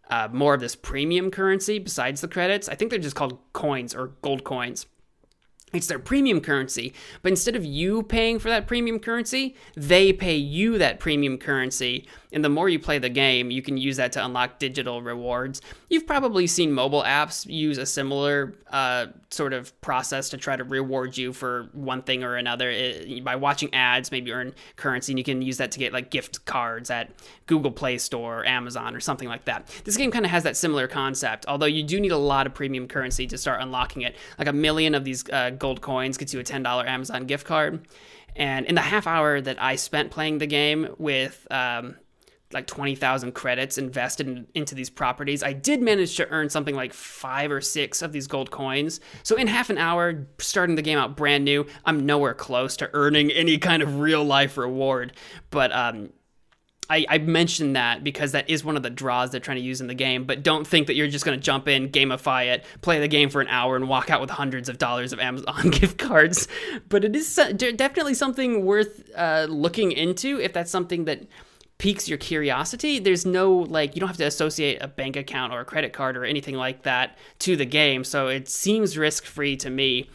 uh, 0.09 0.27
more 0.31 0.53
of 0.53 0.59
this 0.59 0.75
premium 0.75 1.31
currency 1.31 1.79
besides 1.79 2.19
the 2.19 2.27
credits. 2.27 2.67
I 2.67 2.75
think 2.75 2.91
they're 2.91 2.99
just 2.99 3.15
called 3.15 3.39
coins 3.53 3.95
or 3.95 4.07
gold 4.21 4.43
coins. 4.43 4.87
It's 5.73 5.87
their 5.87 5.99
premium 5.99 6.41
currency. 6.41 6.93
But 7.21 7.31
instead 7.31 7.55
of 7.55 7.65
you 7.65 8.03
paying 8.03 8.39
for 8.39 8.49
that 8.49 8.67
premium 8.67 8.99
currency, 8.99 9.55
they 9.75 10.11
pay 10.11 10.35
you 10.35 10.77
that 10.77 10.99
premium 10.99 11.37
currency. 11.37 12.07
And 12.33 12.43
the 12.43 12.49
more 12.49 12.67
you 12.67 12.79
play 12.79 12.99
the 12.99 13.09
game, 13.09 13.51
you 13.51 13.61
can 13.61 13.77
use 13.77 13.97
that 13.97 14.11
to 14.13 14.25
unlock 14.25 14.59
digital 14.59 15.01
rewards. 15.01 15.61
You've 15.89 16.05
probably 16.05 16.45
seen 16.47 16.73
mobile 16.73 17.03
apps 17.03 17.45
use 17.45 17.77
a 17.77 17.85
similar 17.85 18.55
uh, 18.69 19.07
sort 19.29 19.53
of 19.53 19.79
process 19.81 20.29
to 20.29 20.37
try 20.37 20.55
to 20.55 20.63
reward 20.63 21.17
you 21.17 21.31
for 21.31 21.69
one 21.71 22.01
thing 22.01 22.23
or 22.23 22.35
another. 22.35 22.69
It, 22.69 23.23
by 23.23 23.37
watching 23.37 23.73
ads, 23.73 24.11
maybe 24.11 24.33
earn 24.33 24.53
currency, 24.75 25.13
and 25.13 25.19
you 25.19 25.23
can 25.23 25.41
use 25.41 25.57
that 25.57 25.71
to 25.71 25.79
get 25.79 25.93
like 25.93 26.11
gift 26.11 26.45
cards 26.45 26.89
at 26.89 27.11
Google 27.45 27.71
Play 27.71 27.97
Store 27.97 28.41
or 28.41 28.45
Amazon 28.45 28.95
or 28.95 28.99
something 28.99 29.29
like 29.29 29.45
that. 29.45 29.67
This 29.85 29.95
game 29.95 30.11
kind 30.11 30.25
of 30.25 30.31
has 30.31 30.43
that 30.43 30.57
similar 30.57 30.87
concept, 30.87 31.45
although 31.47 31.65
you 31.65 31.83
do 31.83 31.99
need 31.99 32.11
a 32.11 32.17
lot 32.17 32.45
of 32.45 32.53
premium 32.53 32.87
currency 32.87 33.25
to 33.27 33.37
start 33.37 33.61
unlocking 33.61 34.01
it. 34.01 34.15
Like 34.37 34.47
a 34.47 34.53
million 34.53 34.95
of 34.95 35.05
these 35.05 35.27
uh, 35.29 35.51
gold 35.51 35.81
coins 35.81 36.17
gets 36.17 36.33
you 36.33 36.39
a 36.39 36.43
$10 36.43 36.87
Amazon 36.87 37.25
gift 37.25 37.45
card. 37.45 37.87
And 38.35 38.65
in 38.67 38.75
the 38.75 38.81
half 38.81 39.07
hour 39.07 39.41
that 39.41 39.61
I 39.61 39.77
spent 39.77 40.11
playing 40.11 40.37
the 40.37 40.45
game 40.45 40.93
with 40.99 41.47
um, 41.49 41.95
like 42.53 42.67
20,000 42.67 43.33
credits 43.33 43.77
invested 43.77 44.27
in, 44.27 44.47
into 44.53 44.73
these 44.73 44.89
properties, 44.89 45.43
I 45.43 45.53
did 45.53 45.81
manage 45.81 46.15
to 46.17 46.27
earn 46.29 46.49
something 46.49 46.75
like 46.75 46.93
five 46.93 47.51
or 47.51 47.61
six 47.61 48.01
of 48.01 48.13
these 48.13 48.27
gold 48.27 48.51
coins. 48.51 48.99
So 49.23 49.35
in 49.35 49.47
half 49.47 49.69
an 49.69 49.77
hour, 49.77 50.27
starting 50.39 50.75
the 50.75 50.81
game 50.81 50.97
out 50.97 51.17
brand 51.17 51.43
new, 51.43 51.65
I'm 51.85 52.05
nowhere 52.05 52.33
close 52.33 52.77
to 52.77 52.89
earning 52.93 53.31
any 53.31 53.57
kind 53.57 53.83
of 53.83 53.99
real 53.99 54.23
life 54.23 54.57
reward. 54.57 55.13
But 55.49 55.73
um, 55.73 56.09
I, 56.89 57.05
I 57.09 57.17
mentioned 57.17 57.75
that 57.75 58.03
because 58.03 58.31
that 58.31 58.49
is 58.49 58.63
one 58.63 58.77
of 58.77 58.83
the 58.83 58.89
draws 58.89 59.31
they're 59.31 59.41
trying 59.41 59.57
to 59.57 59.63
use 59.63 59.81
in 59.81 59.87
the 59.87 59.93
game, 59.93 60.23
but 60.23 60.41
don't 60.41 60.65
think 60.65 60.87
that 60.87 60.95
you're 60.95 61.07
just 61.07 61.25
going 61.25 61.37
to 61.37 61.43
jump 61.43 61.67
in, 61.67 61.89
gamify 61.89 62.45
it, 62.45 62.63
play 62.81 62.99
the 62.99 63.07
game 63.07 63.29
for 63.29 63.41
an 63.41 63.47
hour, 63.49 63.75
and 63.75 63.89
walk 63.89 64.09
out 64.09 64.21
with 64.21 64.29
hundreds 64.29 64.69
of 64.69 64.77
dollars 64.77 65.11
of 65.11 65.19
Amazon 65.19 65.69
gift 65.71 65.97
cards. 65.97 66.47
But 66.87 67.03
it 67.03 67.15
is 67.15 67.35
definitely 67.35 68.13
something 68.13 68.65
worth 68.65 69.03
uh, 69.15 69.47
looking 69.49 69.91
into 69.91 70.39
if 70.39 70.53
that's 70.53 70.71
something 70.71 71.05
that 71.05 71.23
piques 71.77 72.09
your 72.09 72.17
curiosity. 72.17 72.99
There's 72.99 73.25
no, 73.25 73.51
like, 73.51 73.95
you 73.95 73.99
don't 73.99 74.09
have 74.09 74.17
to 74.17 74.25
associate 74.25 74.81
a 74.81 74.87
bank 74.87 75.15
account 75.15 75.53
or 75.53 75.59
a 75.59 75.65
credit 75.65 75.93
card 75.93 76.17
or 76.17 76.25
anything 76.25 76.55
like 76.55 76.83
that 76.83 77.17
to 77.39 77.55
the 77.55 77.65
game, 77.65 78.03
so 78.03 78.27
it 78.27 78.49
seems 78.49 78.97
risk 78.97 79.25
free 79.25 79.55
to 79.57 79.69
me. 79.69 80.09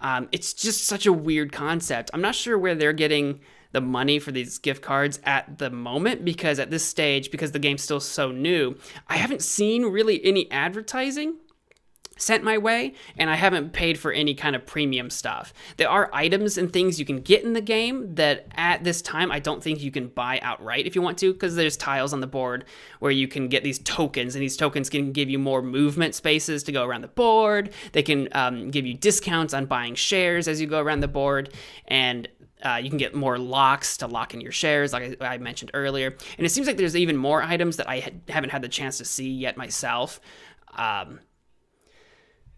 Um, 0.00 0.28
it's 0.30 0.52
just 0.52 0.84
such 0.84 1.06
a 1.06 1.12
weird 1.12 1.52
concept. 1.52 2.10
I'm 2.12 2.20
not 2.20 2.34
sure 2.34 2.58
where 2.58 2.74
they're 2.74 2.92
getting 2.92 3.40
the 3.72 3.80
money 3.80 4.18
for 4.18 4.30
these 4.30 4.58
gift 4.58 4.82
cards 4.82 5.18
at 5.24 5.58
the 5.58 5.70
moment 5.70 6.24
because 6.24 6.58
at 6.58 6.70
this 6.70 6.84
stage, 6.84 7.30
because 7.30 7.52
the 7.52 7.58
game's 7.58 7.82
still 7.82 8.00
so 8.00 8.30
new, 8.30 8.76
I 9.08 9.16
haven't 9.16 9.42
seen 9.42 9.86
really 9.86 10.24
any 10.24 10.50
advertising 10.50 11.36
sent 12.16 12.42
my 12.42 12.58
way 12.58 12.94
and 13.16 13.30
I 13.30 13.36
haven't 13.36 13.72
paid 13.72 13.98
for 13.98 14.12
any 14.12 14.34
kind 14.34 14.56
of 14.56 14.66
premium 14.66 15.10
stuff. 15.10 15.52
There 15.76 15.88
are 15.88 16.10
items 16.12 16.58
and 16.58 16.72
things 16.72 16.98
you 16.98 17.04
can 17.04 17.20
get 17.20 17.44
in 17.44 17.52
the 17.52 17.60
game 17.60 18.14
that 18.14 18.46
at 18.56 18.84
this 18.84 19.02
time 19.02 19.30
I 19.30 19.38
don't 19.38 19.62
think 19.62 19.80
you 19.80 19.90
can 19.90 20.08
buy 20.08 20.40
outright 20.42 20.86
if 20.86 20.94
you 20.94 21.02
want 21.02 21.18
to 21.18 21.32
because 21.32 21.54
there's 21.54 21.76
tiles 21.76 22.12
on 22.12 22.20
the 22.20 22.26
board 22.26 22.64
where 23.00 23.12
you 23.12 23.28
can 23.28 23.48
get 23.48 23.62
these 23.62 23.78
tokens 23.80 24.34
and 24.34 24.42
these 24.42 24.56
tokens 24.56 24.90
can 24.90 25.12
give 25.12 25.28
you 25.28 25.38
more 25.38 25.62
movement 25.62 26.14
spaces 26.14 26.62
to 26.64 26.72
go 26.72 26.84
around 26.84 27.02
the 27.02 27.08
board. 27.08 27.70
They 27.92 28.02
can 28.02 28.28
um, 28.32 28.70
give 28.70 28.86
you 28.86 28.94
discounts 28.94 29.54
on 29.54 29.66
buying 29.66 29.94
shares 29.94 30.48
as 30.48 30.60
you 30.60 30.66
go 30.66 30.80
around 30.80 31.00
the 31.00 31.08
board 31.08 31.52
and 31.86 32.28
uh, 32.62 32.80
you 32.82 32.88
can 32.88 32.98
get 32.98 33.14
more 33.14 33.38
locks 33.38 33.98
to 33.98 34.06
lock 34.06 34.32
in 34.32 34.40
your 34.40 34.52
shares, 34.52 34.92
like 34.92 35.20
I, 35.20 35.36
mentioned 35.38 35.70
earlier. 35.74 36.16
And 36.38 36.46
it 36.46 36.50
seems 36.50 36.66
like 36.66 36.78
there's 36.78 36.96
even 36.96 37.16
more 37.16 37.42
items 37.42 37.76
that 37.76 37.88
I 37.88 38.00
ha- 38.00 38.10
haven't 38.28 38.50
had 38.50 38.62
the 38.62 38.68
chance 38.68 38.98
to 38.98 39.04
see 39.04 39.30
yet 39.30 39.56
myself. 39.56 40.20
Um, 40.74 41.20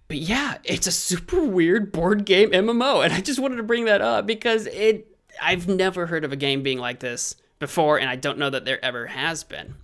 but 0.09 0.17
yeah, 0.17 0.57
it's 0.65 0.87
a 0.87 0.93
super 0.93 1.45
weird 1.45 1.93
board 1.93 2.25
game 2.25 2.51
MMO, 2.51 3.05
and 3.05 3.13
I 3.13 3.21
just 3.21 3.39
wanted 3.39 3.57
to 3.57 3.63
bring 3.63 3.85
that 3.85 4.01
up 4.01 4.27
because 4.27 4.67
it. 4.67 5.07
I've 5.41 5.69
never 5.69 6.07
heard 6.07 6.25
of 6.25 6.33
a 6.33 6.37
game 6.37 6.63
being 6.65 6.79
like 6.79 6.99
this 6.99 7.37
before, 7.61 7.99
and 7.99 8.09
I 8.11 8.17
don't 8.17 8.39
know 8.39 8.51
that 8.51 8.65
there 8.65 8.85
ever 8.85 9.07
has 9.07 9.45
been. 9.45 9.77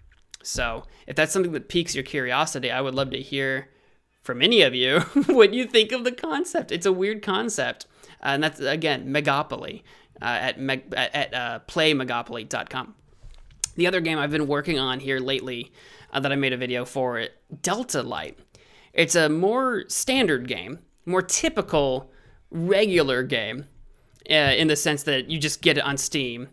So, 0.42 0.84
if 1.06 1.14
that's 1.14 1.32
something 1.32 1.52
that 1.52 1.68
piques 1.68 1.94
your 1.94 2.02
curiosity, 2.02 2.70
I 2.70 2.80
would 2.80 2.94
love 2.94 3.10
to 3.10 3.20
hear 3.20 3.68
from 4.22 4.42
any 4.42 4.62
of 4.62 4.74
you 4.74 5.00
what 5.26 5.54
you 5.54 5.66
think 5.66 5.92
of 5.92 6.02
the 6.02 6.10
concept. 6.10 6.72
It's 6.72 6.86
a 6.86 6.92
weird 6.92 7.22
concept, 7.22 7.86
uh, 8.22 8.28
and 8.28 8.42
that's 8.42 8.58
again 8.58 9.12
Megopoly 9.12 9.82
uh, 10.20 10.24
at 10.24 10.58
meg- 10.58 10.92
at 10.96 11.34
uh. 11.34 11.60
The 13.76 13.86
other 13.86 14.00
game 14.00 14.18
I've 14.18 14.30
been 14.30 14.46
working 14.46 14.78
on 14.78 15.00
here 15.00 15.18
lately 15.18 15.72
uh, 16.12 16.20
that 16.20 16.32
I 16.32 16.36
made 16.36 16.52
a 16.52 16.56
video 16.56 16.84
for 16.84 17.26
Delta 17.62 18.02
Light. 18.02 18.38
It's 18.94 19.16
a 19.16 19.28
more 19.28 19.84
standard 19.88 20.48
game, 20.48 20.78
more 21.04 21.22
typical, 21.22 22.10
regular 22.50 23.22
game, 23.22 23.66
uh, 24.30 24.34
in 24.34 24.68
the 24.68 24.76
sense 24.76 25.02
that 25.02 25.28
you 25.28 25.38
just 25.38 25.60
get 25.60 25.76
it 25.76 25.84
on 25.84 25.96
Steam, 25.96 26.48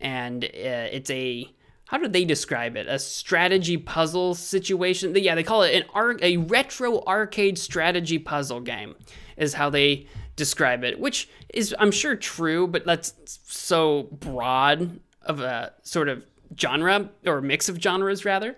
and 0.00 0.44
uh, 0.44 0.48
it's 0.90 1.10
a 1.10 1.54
how 1.86 1.98
do 1.98 2.08
they 2.08 2.24
describe 2.24 2.76
it? 2.76 2.86
A 2.88 2.98
strategy 2.98 3.76
puzzle 3.76 4.34
situation. 4.34 5.14
Yeah, 5.14 5.34
they 5.34 5.42
call 5.42 5.62
it 5.62 5.74
an 5.74 5.84
ar- 5.92 6.16
a 6.22 6.38
retro 6.38 7.04
arcade 7.04 7.58
strategy 7.58 8.18
puzzle 8.18 8.60
game, 8.60 8.96
is 9.36 9.54
how 9.54 9.70
they 9.70 10.06
describe 10.34 10.82
it, 10.82 10.98
which 10.98 11.28
is 11.52 11.74
I'm 11.78 11.92
sure 11.92 12.16
true, 12.16 12.66
but 12.66 12.86
that's 12.86 13.12
so 13.44 14.04
broad 14.10 14.98
of 15.22 15.40
a 15.40 15.72
sort 15.82 16.08
of 16.08 16.24
genre 16.58 17.10
or 17.26 17.40
mix 17.40 17.68
of 17.68 17.80
genres 17.80 18.24
rather. 18.24 18.56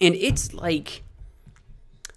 And 0.00 0.14
it's 0.14 0.52
like 0.54 1.02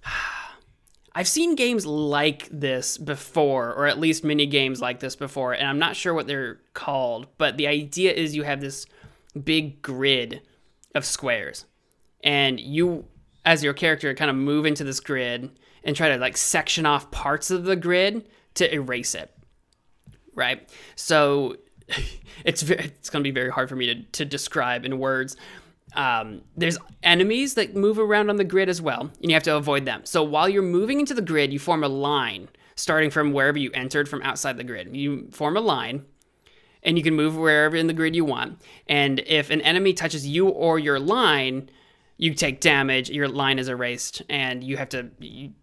I've 1.15 1.27
seen 1.27 1.55
games 1.55 1.85
like 1.85 2.49
this 2.51 2.97
before, 2.97 3.73
or 3.73 3.87
at 3.87 3.99
least 3.99 4.23
mini 4.23 4.45
games 4.45 4.81
like 4.81 4.99
this 4.99 5.15
before, 5.15 5.53
and 5.53 5.67
I'm 5.67 5.79
not 5.79 5.95
sure 5.95 6.13
what 6.13 6.27
they're 6.27 6.59
called, 6.73 7.27
but 7.37 7.57
the 7.57 7.67
idea 7.67 8.11
is 8.11 8.35
you 8.35 8.43
have 8.43 8.61
this 8.61 8.85
big 9.43 9.81
grid 9.81 10.41
of 10.93 11.05
squares, 11.05 11.65
and 12.23 12.59
you, 12.59 13.05
as 13.45 13.63
your 13.63 13.73
character, 13.73 14.13
kind 14.13 14.29
of 14.29 14.35
move 14.35 14.65
into 14.65 14.83
this 14.83 14.99
grid 14.99 15.51
and 15.85 15.95
try 15.95 16.09
to 16.09 16.17
like 16.17 16.35
section 16.35 16.85
off 16.85 17.11
parts 17.11 17.51
of 17.51 17.63
the 17.63 17.75
grid 17.75 18.27
to 18.55 18.73
erase 18.73 19.15
it. 19.15 19.31
Right? 20.33 20.67
So 20.95 21.55
it's 22.45 22.61
very, 22.61 22.83
it's 22.83 23.09
going 23.09 23.23
to 23.23 23.27
be 23.27 23.33
very 23.33 23.51
hard 23.51 23.69
for 23.69 23.75
me 23.75 23.93
to, 23.93 24.03
to 24.03 24.25
describe 24.25 24.83
in 24.83 24.99
words, 24.99 25.37
um, 25.95 26.41
there's 26.55 26.77
enemies 27.03 27.55
that 27.55 27.75
move 27.75 27.99
around 27.99 28.29
on 28.29 28.35
the 28.35 28.43
grid 28.43 28.69
as 28.69 28.81
well, 28.81 29.01
and 29.01 29.29
you 29.29 29.33
have 29.33 29.43
to 29.43 29.55
avoid 29.55 29.85
them. 29.85 30.01
So 30.05 30.23
while 30.23 30.49
you're 30.49 30.61
moving 30.61 30.99
into 30.99 31.13
the 31.13 31.21
grid, 31.21 31.51
you 31.53 31.59
form 31.59 31.83
a 31.83 31.87
line 31.87 32.49
starting 32.75 33.09
from 33.09 33.31
wherever 33.31 33.57
you 33.57 33.71
entered 33.73 34.09
from 34.09 34.21
outside 34.21 34.57
the 34.57 34.63
grid. 34.63 34.95
You 34.95 35.29
form 35.31 35.57
a 35.57 35.61
line, 35.61 36.05
and 36.83 36.97
you 36.97 37.03
can 37.03 37.15
move 37.15 37.35
wherever 37.35 37.75
in 37.75 37.87
the 37.87 37.93
grid 37.93 38.15
you 38.15 38.25
want. 38.25 38.61
And 38.87 39.19
if 39.25 39.49
an 39.49 39.61
enemy 39.61 39.93
touches 39.93 40.27
you 40.27 40.49
or 40.49 40.77
your 40.77 40.99
line, 40.99 41.69
you 42.17 42.33
take 42.33 42.61
damage, 42.61 43.09
your 43.09 43.27
line 43.27 43.59
is 43.59 43.67
erased, 43.67 44.21
and 44.29 44.63
you 44.63 44.77
have 44.77 44.89
to 44.89 45.09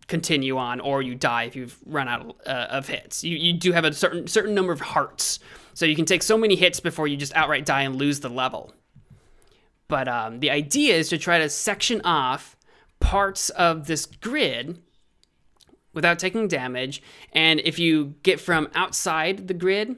continue 0.07 0.59
on, 0.59 0.81
or 0.81 1.01
you 1.01 1.15
die 1.15 1.45
if 1.45 1.57
you've 1.57 1.79
run 1.87 2.09
out 2.09 2.37
uh, 2.47 2.67
of 2.71 2.89
hits. 2.89 3.25
You, 3.25 3.37
you 3.37 3.55
do 3.55 3.73
have 3.73 3.85
a 3.85 3.93
certain 3.93 4.27
certain 4.27 4.55
number 4.55 4.73
of 4.73 4.81
hearts, 4.81 5.39
so 5.75 5.87
you 5.87 5.97
can 5.97 6.05
take 6.05 6.23
so 6.23 6.37
many 6.37 6.57
hits 6.57 6.81
before 6.81 7.07
you 7.09 7.17
just 7.17 7.35
outright 7.35 7.65
die 7.65 7.83
and 7.83 7.97
lose 7.97 8.21
the 8.21 8.29
level. 8.29 8.75
But 9.93 10.09
um, 10.09 10.41
the 10.41 10.51
idea 10.51 10.95
is 10.95 11.11
to 11.11 11.19
try 11.19 11.39
to 11.39 11.51
section 11.51 12.01
off 12.03 12.57
parts 12.99 13.51
of 13.51 13.89
this 13.89 14.07
grid 14.07 14.81
without 15.93 16.19
taking 16.19 16.49
damage. 16.49 17.03
And 17.35 17.61
if 17.61 17.79
you 17.79 18.15
get 18.23 18.41
from 18.41 18.71
outside 18.75 19.49
the 19.49 19.53
grid, 19.53 19.97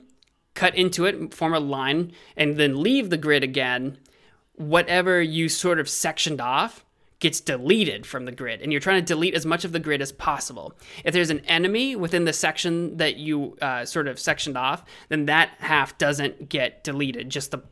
cut 0.55 0.75
into 0.75 1.05
it, 1.05 1.33
form 1.33 1.55
a 1.55 1.61
line, 1.61 2.11
and 2.37 2.57
then 2.57 2.83
leave 2.83 3.09
the 3.09 3.17
grid 3.17 3.45
again, 3.45 3.99
whatever 4.57 5.23
you 5.23 5.49
sort 5.49 5.79
of 5.79 5.89
sectioned 5.89 6.41
off 6.41 6.85
gets 7.21 7.41
deleted 7.41 8.05
from 8.05 8.25
the 8.25 8.33
grid 8.33 8.61
and 8.61 8.73
you're 8.73 8.81
trying 8.81 9.01
to 9.01 9.07
delete 9.07 9.35
as 9.35 9.47
much 9.47 9.65
of 9.65 9.71
the 9.71 9.79
grid 9.79 10.03
as 10.03 10.13
possible 10.13 10.75
if 11.05 11.15
there's 11.15 11.31
an 11.31 11.41
enemy 11.47 11.97
within 11.97 12.25
the 12.25 12.33
section 12.33 12.97
that 12.99 13.17
you 13.17 13.57
uh, 13.63 13.85
sort 13.85 14.09
of 14.09 14.19
sectioned 14.19 14.59
off 14.59 14.85
then 15.09 15.25
that 15.25 15.51
half 15.61 15.97
doesn't 15.97 16.51
get 16.51 16.85
deleted 16.85 17.31
just 17.31 17.51
the 17.51 17.63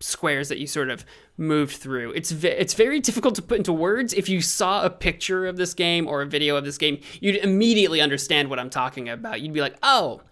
squares 0.00 0.48
that 0.48 0.58
you 0.58 0.66
sort 0.66 0.90
of 0.90 1.04
moved 1.36 1.76
through. 1.76 2.12
It's 2.12 2.30
ve- 2.30 2.48
it's 2.48 2.74
very 2.74 3.00
difficult 3.00 3.34
to 3.36 3.42
put 3.42 3.58
into 3.58 3.72
words. 3.72 4.12
If 4.14 4.28
you 4.28 4.40
saw 4.40 4.84
a 4.84 4.90
picture 4.90 5.46
of 5.46 5.56
this 5.56 5.74
game 5.74 6.06
or 6.06 6.22
a 6.22 6.26
video 6.26 6.56
of 6.56 6.64
this 6.64 6.78
game, 6.78 7.00
you'd 7.20 7.36
immediately 7.36 8.00
understand 8.00 8.50
what 8.50 8.58
I'm 8.58 8.70
talking 8.70 9.08
about. 9.08 9.40
You'd 9.40 9.52
be 9.52 9.60
like, 9.60 9.76
"Oh, 9.82 10.22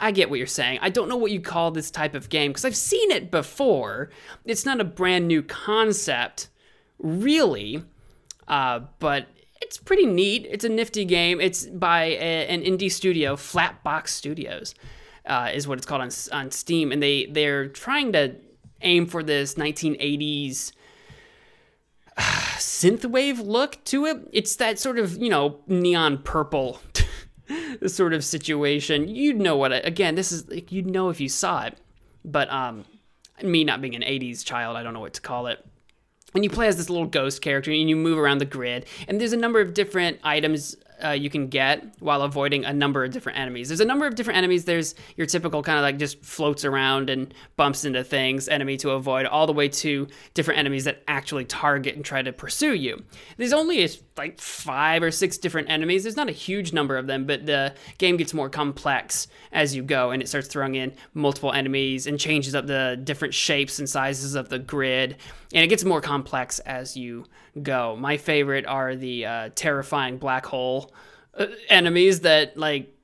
I 0.00 0.12
get 0.12 0.30
what 0.30 0.38
you're 0.38 0.46
saying. 0.46 0.78
I 0.80 0.88
don't 0.88 1.08
know 1.08 1.16
what 1.16 1.30
you 1.30 1.40
call 1.40 1.70
this 1.70 1.90
type 1.90 2.14
of 2.14 2.30
game 2.30 2.50
because 2.50 2.64
I've 2.64 2.76
seen 2.76 3.10
it 3.10 3.30
before. 3.30 4.10
It's 4.46 4.64
not 4.64 4.80
a 4.80 4.84
brand 4.84 5.28
new 5.28 5.42
concept, 5.42 6.48
really, 6.98 7.84
uh, 8.48 8.80
but 8.98 9.28
it's 9.60 9.76
pretty 9.76 10.06
neat. 10.06 10.46
It's 10.50 10.64
a 10.64 10.70
nifty 10.70 11.04
game. 11.04 11.40
It's 11.40 11.66
by 11.66 12.04
a, 12.04 12.46
an 12.48 12.62
indie 12.62 12.90
studio, 12.90 13.36
Flatbox 13.36 14.08
Studios, 14.08 14.74
uh, 15.26 15.50
is 15.52 15.68
what 15.68 15.76
it's 15.76 15.86
called 15.86 16.00
on 16.00 16.10
on 16.32 16.50
Steam, 16.50 16.92
and 16.92 17.02
they 17.02 17.26
they're 17.26 17.68
trying 17.68 18.12
to 18.12 18.34
aim 18.82 19.06
for 19.06 19.22
this 19.22 19.54
1980s 19.54 20.72
uh, 22.16 22.22
synthwave 22.56 23.44
look 23.44 23.82
to 23.84 24.06
it. 24.06 24.28
It's 24.32 24.56
that 24.56 24.78
sort 24.78 24.98
of, 24.98 25.16
you 25.16 25.28
know, 25.28 25.60
neon 25.66 26.18
purple 26.18 26.80
sort 27.86 28.12
of 28.12 28.24
situation. 28.24 29.08
You'd 29.08 29.40
know 29.40 29.56
what, 29.56 29.72
I, 29.72 29.76
again, 29.76 30.14
this 30.14 30.32
is, 30.32 30.48
like, 30.48 30.70
you'd 30.70 30.86
know 30.86 31.08
if 31.08 31.20
you 31.20 31.28
saw 31.28 31.64
it. 31.64 31.78
But 32.24 32.50
um, 32.52 32.84
me 33.42 33.64
not 33.64 33.80
being 33.80 33.94
an 33.94 34.02
80s 34.02 34.44
child, 34.44 34.76
I 34.76 34.82
don't 34.82 34.92
know 34.92 35.00
what 35.00 35.14
to 35.14 35.20
call 35.20 35.46
it. 35.46 35.64
And 36.34 36.44
you 36.44 36.50
play 36.50 36.68
as 36.68 36.76
this 36.76 36.90
little 36.90 37.06
ghost 37.06 37.42
character 37.42 37.70
and 37.72 37.88
you 37.88 37.96
move 37.96 38.18
around 38.18 38.38
the 38.38 38.44
grid. 38.44 38.86
And 39.08 39.20
there's 39.20 39.32
a 39.32 39.38
number 39.38 39.60
of 39.60 39.74
different 39.74 40.20
items 40.22 40.76
uh, 41.04 41.10
you 41.10 41.30
can 41.30 41.48
get 41.48 41.94
while 42.00 42.22
avoiding 42.22 42.64
a 42.64 42.72
number 42.72 43.04
of 43.04 43.10
different 43.10 43.38
enemies. 43.38 43.68
There's 43.68 43.80
a 43.80 43.84
number 43.84 44.06
of 44.06 44.14
different 44.14 44.38
enemies. 44.38 44.64
There's 44.64 44.94
your 45.16 45.26
typical 45.26 45.62
kind 45.62 45.78
of 45.78 45.82
like 45.82 45.98
just 45.98 46.24
floats 46.24 46.64
around 46.64 47.10
and 47.10 47.32
bumps 47.56 47.84
into 47.84 48.04
things 48.04 48.48
enemy 48.48 48.76
to 48.78 48.90
avoid, 48.90 49.26
all 49.26 49.46
the 49.46 49.52
way 49.52 49.68
to 49.68 50.06
different 50.34 50.58
enemies 50.58 50.84
that 50.84 51.02
actually 51.08 51.44
target 51.44 51.96
and 51.96 52.04
try 52.04 52.22
to 52.22 52.32
pursue 52.32 52.74
you. 52.74 53.02
There's 53.36 53.52
only 53.52 53.88
like 54.16 54.38
five 54.38 55.02
or 55.02 55.10
six 55.10 55.38
different 55.38 55.70
enemies. 55.70 56.02
There's 56.02 56.16
not 56.16 56.28
a 56.28 56.32
huge 56.32 56.72
number 56.72 56.96
of 56.96 57.06
them, 57.06 57.26
but 57.26 57.46
the 57.46 57.74
game 57.98 58.16
gets 58.16 58.34
more 58.34 58.50
complex 58.50 59.28
as 59.52 59.74
you 59.74 59.82
go 59.82 60.10
and 60.10 60.22
it 60.22 60.28
starts 60.28 60.48
throwing 60.48 60.74
in 60.74 60.92
multiple 61.14 61.52
enemies 61.52 62.06
and 62.06 62.18
changes 62.18 62.54
up 62.54 62.66
the 62.66 63.00
different 63.02 63.34
shapes 63.34 63.78
and 63.78 63.88
sizes 63.88 64.34
of 64.34 64.48
the 64.48 64.58
grid. 64.58 65.16
And 65.52 65.64
it 65.64 65.68
gets 65.68 65.84
more 65.84 66.00
complex 66.00 66.58
as 66.60 66.96
you 66.96 67.24
go. 67.62 67.96
My 67.96 68.16
favorite 68.16 68.66
are 68.66 68.94
the 68.94 69.26
uh, 69.26 69.50
terrifying 69.54 70.18
black 70.18 70.46
hole 70.46 70.89
enemies 71.68 72.20
that 72.20 72.56
like 72.56 72.94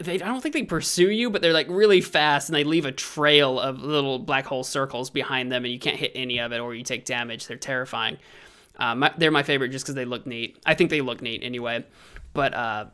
they 0.00 0.14
I 0.14 0.26
don't 0.26 0.40
think 0.40 0.54
they 0.54 0.62
pursue 0.62 1.10
you, 1.10 1.30
but 1.30 1.42
they're 1.42 1.52
like 1.52 1.68
really 1.68 2.00
fast 2.00 2.48
and 2.48 2.56
they 2.56 2.64
leave 2.64 2.86
a 2.86 2.92
trail 2.92 3.58
of 3.60 3.82
little 3.82 4.18
black 4.18 4.46
hole 4.46 4.64
circles 4.64 5.10
behind 5.10 5.50
them, 5.50 5.64
and 5.64 5.72
you 5.72 5.78
can't 5.78 5.96
hit 5.96 6.12
any 6.14 6.38
of 6.38 6.52
it 6.52 6.58
or 6.58 6.74
you 6.74 6.84
take 6.84 7.04
damage. 7.04 7.46
They're 7.46 7.56
terrifying. 7.56 8.18
Uh, 8.78 8.94
my, 8.94 9.12
they're 9.18 9.30
my 9.30 9.42
favorite 9.42 9.70
just 9.70 9.84
because 9.84 9.94
they 9.94 10.06
look 10.06 10.26
neat. 10.26 10.58
I 10.64 10.74
think 10.74 10.90
they 10.90 11.02
look 11.02 11.20
neat 11.20 11.42
anyway. 11.42 11.84
But 12.32 12.54
uh, 12.54 12.86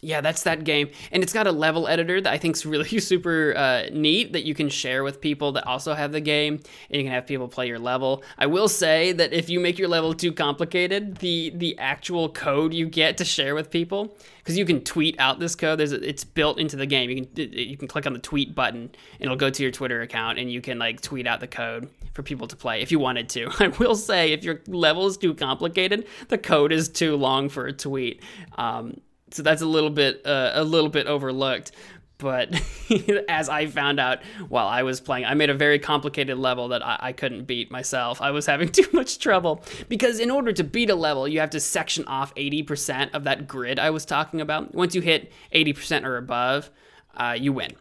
yeah, 0.00 0.20
that's 0.20 0.44
that 0.44 0.64
game, 0.64 0.90
and 1.10 1.22
it's 1.22 1.32
got 1.32 1.46
a 1.46 1.52
level 1.52 1.88
editor 1.88 2.20
that 2.20 2.32
I 2.32 2.38
think 2.38 2.56
is 2.56 2.64
really 2.64 2.98
super 3.00 3.54
uh, 3.56 3.84
neat 3.92 4.32
that 4.32 4.44
you 4.44 4.54
can 4.54 4.68
share 4.68 5.02
with 5.02 5.20
people 5.20 5.52
that 5.52 5.66
also 5.66 5.94
have 5.94 6.12
the 6.12 6.20
game, 6.20 6.60
and 6.90 6.96
you 6.96 7.02
can 7.02 7.12
have 7.12 7.26
people 7.26 7.48
play 7.48 7.66
your 7.66 7.78
level. 7.78 8.22
I 8.38 8.46
will 8.46 8.68
say 8.68 9.12
that 9.12 9.32
if 9.32 9.50
you 9.50 9.58
make 9.58 9.78
your 9.78 9.88
level 9.88 10.14
too 10.14 10.32
complicated, 10.32 11.16
the 11.16 11.52
the 11.54 11.76
actual 11.78 12.28
code 12.28 12.72
you 12.72 12.86
get 12.86 13.16
to 13.18 13.24
share 13.24 13.54
with 13.54 13.70
people, 13.70 14.16
because 14.38 14.56
you 14.56 14.64
can 14.64 14.82
tweet 14.82 15.18
out 15.18 15.40
this 15.40 15.56
code. 15.56 15.80
There's 15.80 15.92
it's 15.92 16.24
built 16.24 16.58
into 16.58 16.76
the 16.76 16.86
game. 16.86 17.10
You 17.10 17.26
can 17.26 17.52
you 17.52 17.76
can 17.76 17.88
click 17.88 18.06
on 18.06 18.12
the 18.12 18.20
tweet 18.20 18.54
button, 18.54 18.82
and 18.82 19.20
it'll 19.20 19.36
go 19.36 19.50
to 19.50 19.62
your 19.62 19.72
Twitter 19.72 20.00
account, 20.02 20.38
and 20.38 20.50
you 20.50 20.60
can 20.60 20.78
like 20.78 21.00
tweet 21.00 21.26
out 21.26 21.40
the 21.40 21.48
code 21.48 21.88
for 22.12 22.22
people 22.22 22.46
to 22.46 22.56
play 22.56 22.82
if 22.82 22.92
you 22.92 22.98
wanted 22.98 23.28
to. 23.30 23.48
I 23.58 23.68
will 23.68 23.96
say 23.96 24.32
if 24.32 24.44
your 24.44 24.60
level 24.68 25.06
is 25.08 25.16
too 25.16 25.34
complicated, 25.34 26.06
the 26.28 26.38
code 26.38 26.72
is 26.72 26.88
too 26.88 27.16
long 27.16 27.48
for 27.48 27.66
a 27.66 27.72
tweet. 27.72 28.22
Um, 28.56 29.00
so 29.30 29.42
that's 29.42 29.62
a 29.62 29.66
little 29.66 29.90
bit 29.90 30.26
uh, 30.26 30.52
a 30.54 30.64
little 30.64 30.90
bit 30.90 31.06
overlooked 31.06 31.72
but 32.18 32.60
as 33.28 33.48
I 33.48 33.66
found 33.66 34.00
out 34.00 34.22
while 34.48 34.66
I 34.66 34.82
was 34.82 35.00
playing, 35.00 35.24
I 35.24 35.34
made 35.34 35.50
a 35.50 35.54
very 35.54 35.78
complicated 35.78 36.36
level 36.36 36.68
that 36.68 36.84
I, 36.84 36.98
I, 37.00 37.12
couldn't 37.12 37.44
beat 37.44 37.70
myself. 37.70 38.20
I 38.20 38.32
was 38.32 38.44
having 38.44 38.68
too 38.72 38.88
much 38.92 39.20
trouble 39.20 39.62
because 39.88 40.18
in 40.18 40.30
order 40.30 40.52
to 40.52 40.64
beat 40.64 40.90
a 40.90 40.96
level, 40.96 41.26
you 41.26 41.40
have 41.40 41.50
to 41.50 41.60
section 41.60 42.04
off 42.06 42.34
80% 42.34 43.14
of 43.14 43.24
that 43.24 43.46
grid 43.46 43.78
I 43.78 43.90
was 43.90 44.04
talking 44.04 44.40
about. 44.40 44.74
Once 44.74 44.94
you 44.94 45.00
hit 45.00 45.32
80% 45.54 46.04
or 46.04 46.16
above, 46.16 46.70
uh, 47.16 47.36
you 47.38 47.52
win. 47.52 47.72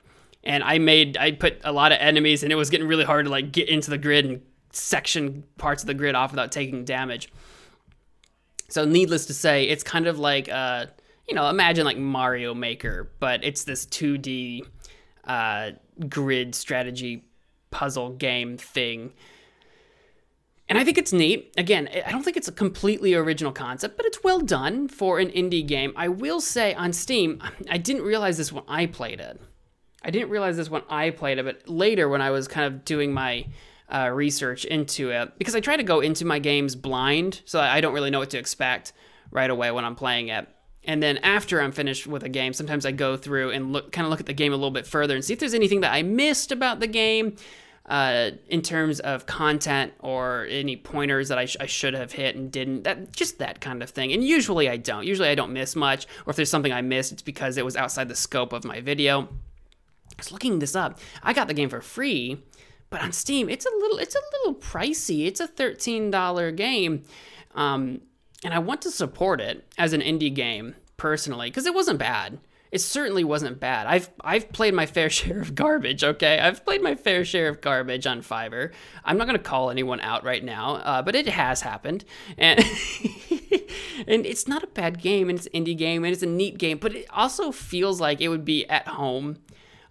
And 0.43 0.63
I 0.63 0.77
made, 0.77 1.17
I 1.17 1.31
put 1.31 1.59
a 1.63 1.71
lot 1.71 1.91
of 1.91 1.97
enemies, 1.99 2.43
and 2.43 2.51
it 2.51 2.55
was 2.55 2.69
getting 2.69 2.87
really 2.87 3.03
hard 3.03 3.25
to 3.25 3.31
like 3.31 3.51
get 3.51 3.67
into 3.67 3.89
the 3.89 3.97
grid 3.97 4.25
and 4.25 4.41
section 4.71 5.43
parts 5.57 5.83
of 5.83 5.87
the 5.87 5.93
grid 5.93 6.15
off 6.15 6.31
without 6.31 6.51
taking 6.51 6.85
damage. 6.85 7.29
So, 8.69 8.85
needless 8.85 9.25
to 9.25 9.33
say, 9.33 9.63
it's 9.63 9.83
kind 9.83 10.05
of 10.07 10.19
like. 10.19 10.47
Uh, 10.47 10.85
you 11.27 11.35
know, 11.35 11.49
imagine 11.49 11.85
like 11.85 11.97
Mario 11.97 12.53
Maker, 12.53 13.11
but 13.19 13.43
it's 13.43 13.63
this 13.63 13.85
2D 13.85 14.61
uh, 15.25 15.71
grid 16.07 16.55
strategy 16.55 17.25
puzzle 17.69 18.11
game 18.11 18.57
thing. 18.57 19.13
And 20.69 20.77
I 20.77 20.83
think 20.83 20.97
it's 20.97 21.13
neat. 21.13 21.53
Again, 21.57 21.89
I 22.05 22.11
don't 22.11 22.23
think 22.23 22.35
it's 22.35 22.47
a 22.47 22.53
completely 22.53 23.13
original 23.13 23.53
concept, 23.53 23.95
but 23.95 24.05
it's 24.05 24.23
well 24.23 24.39
done 24.39 24.87
for 24.87 25.19
an 25.19 25.29
indie 25.29 25.65
game. 25.65 25.93
I 25.95 26.09
will 26.09 26.41
say 26.41 26.73
on 26.73 26.93
Steam, 26.93 27.41
I 27.69 27.77
didn't 27.77 28.03
realize 28.03 28.37
this 28.37 28.51
when 28.51 28.63
I 28.67 28.85
played 28.85 29.19
it. 29.19 29.39
I 30.03 30.11
didn't 30.11 30.29
realize 30.29 30.57
this 30.57 30.69
when 30.69 30.83
I 30.89 31.09
played 31.09 31.37
it, 31.37 31.45
but 31.45 31.67
later 31.67 32.07
when 32.07 32.21
I 32.21 32.31
was 32.31 32.47
kind 32.47 32.65
of 32.67 32.85
doing 32.85 33.13
my 33.13 33.47
uh, 33.89 34.09
research 34.13 34.63
into 34.65 35.09
it, 35.09 35.37
because 35.37 35.55
I 35.55 35.59
try 35.59 35.75
to 35.75 35.83
go 35.83 35.99
into 35.99 36.23
my 36.23 36.39
games 36.39 36.75
blind, 36.75 37.41
so 37.45 37.59
I 37.59 37.81
don't 37.81 37.93
really 37.93 38.09
know 38.11 38.19
what 38.19 38.29
to 38.29 38.37
expect 38.37 38.93
right 39.31 39.49
away 39.49 39.71
when 39.71 39.83
I'm 39.83 39.95
playing 39.95 40.29
it. 40.29 40.47
And 40.87 41.03
then 41.03 41.17
after 41.17 41.61
I'm 41.61 41.73
finished 41.73 42.07
with 42.07 42.23
a 42.23 42.29
game, 42.29 42.53
sometimes 42.53 42.85
I 42.85 42.91
go 42.91 43.17
through 43.17 43.51
and 43.51 43.73
look, 43.73 43.91
kind 43.91 44.05
of 44.05 44.09
look 44.09 44.21
at 44.21 44.25
the 44.25 44.33
game 44.33 44.53
a 44.53 44.55
little 44.55 44.71
bit 44.71 44.87
further 44.87 45.13
and 45.15 45.23
see 45.23 45.33
if 45.33 45.39
there's 45.39 45.53
anything 45.53 45.81
that 45.81 45.93
I 45.93 46.01
missed 46.01 46.53
about 46.53 46.79
the 46.79 46.87
game 46.87 47.35
uh, 47.87 48.31
in 48.47 48.61
terms 48.61 49.01
of 49.01 49.25
content 49.25 49.93
or 49.99 50.47
any 50.49 50.77
pointers 50.77 51.27
that 51.27 51.37
I, 51.37 51.45
sh- 51.45 51.57
I, 51.59 51.65
should 51.65 51.93
have 51.93 52.13
hit 52.13 52.35
and 52.35 52.51
didn't. 52.51 52.83
That 52.83 53.11
just 53.11 53.39
that 53.39 53.59
kind 53.59 53.83
of 53.83 53.89
thing. 53.89 54.13
And 54.13 54.23
usually 54.23 54.69
I 54.69 54.77
don't. 54.77 55.05
Usually 55.05 55.29
I 55.29 55.35
don't 55.35 55.53
miss 55.53 55.75
much. 55.75 56.05
Or 56.25 56.31
if 56.31 56.37
there's 56.37 56.49
something 56.49 56.71
I 56.71 56.81
missed, 56.81 57.11
it's 57.11 57.21
because 57.21 57.57
it 57.57 57.65
was 57.65 57.75
outside 57.75 58.07
the 58.07 58.15
scope 58.15 58.53
of 58.53 58.63
my 58.65 58.79
video. 58.79 59.23
I 59.23 60.15
was 60.17 60.31
looking 60.31 60.59
this 60.59 60.75
up. 60.75 60.99
I 61.21 61.33
got 61.33 61.47
the 61.47 61.53
game 61.53 61.69
for 61.69 61.81
free, 61.81 62.43
but 62.89 63.01
on 63.01 63.11
Steam 63.11 63.49
it's 63.49 63.65
a 63.65 63.69
little 63.69 63.99
it's 63.99 64.15
a 64.15 64.21
little 64.39 64.59
pricey. 64.59 65.27
It's 65.27 65.39
a 65.39 65.47
thirteen 65.47 66.11
dollar 66.11 66.51
game. 66.51 67.03
Um, 67.55 68.01
and 68.43 68.53
I 68.53 68.59
want 68.59 68.81
to 68.83 68.91
support 68.91 69.41
it 69.41 69.65
as 69.77 69.93
an 69.93 70.01
indie 70.01 70.33
game 70.33 70.75
personally 70.97 71.49
because 71.49 71.65
it 71.65 71.73
wasn't 71.73 71.99
bad. 71.99 72.39
It 72.69 72.81
certainly 72.81 73.23
wasn't 73.23 73.59
bad. 73.59 73.87
I've 73.87 74.09
I've 74.21 74.51
played 74.51 74.73
my 74.73 74.85
fair 74.85 75.09
share 75.17 75.39
of 75.39 75.55
garbage. 75.55 76.03
Okay, 76.03 76.39
I've 76.39 76.65
played 76.65 76.81
my 76.81 76.95
fair 76.95 77.23
share 77.23 77.47
of 77.47 77.61
garbage 77.61 78.05
on 78.05 78.21
Fiverr. 78.21 78.71
I'm 79.05 79.17
not 79.17 79.27
gonna 79.27 79.39
call 79.39 79.69
anyone 79.69 80.01
out 80.01 80.23
right 80.23 80.43
now, 80.43 80.75
uh, 80.75 81.01
but 81.01 81.15
it 81.15 81.27
has 81.27 81.61
happened, 81.61 82.03
and 82.37 82.59
and 84.07 84.25
it's 84.25 84.47
not 84.47 84.63
a 84.63 84.67
bad 84.67 85.01
game, 85.01 85.29
and 85.29 85.39
it's 85.39 85.47
an 85.47 85.63
indie 85.63 85.77
game, 85.77 86.03
and 86.03 86.13
it's 86.13 86.23
a 86.23 86.27
neat 86.27 86.57
game, 86.57 86.77
but 86.77 86.93
it 86.93 87.05
also 87.09 87.51
feels 87.51 88.01
like 88.01 88.19
it 88.21 88.27
would 88.27 88.45
be 88.45 88.65
at 88.67 88.87
home 88.87 89.37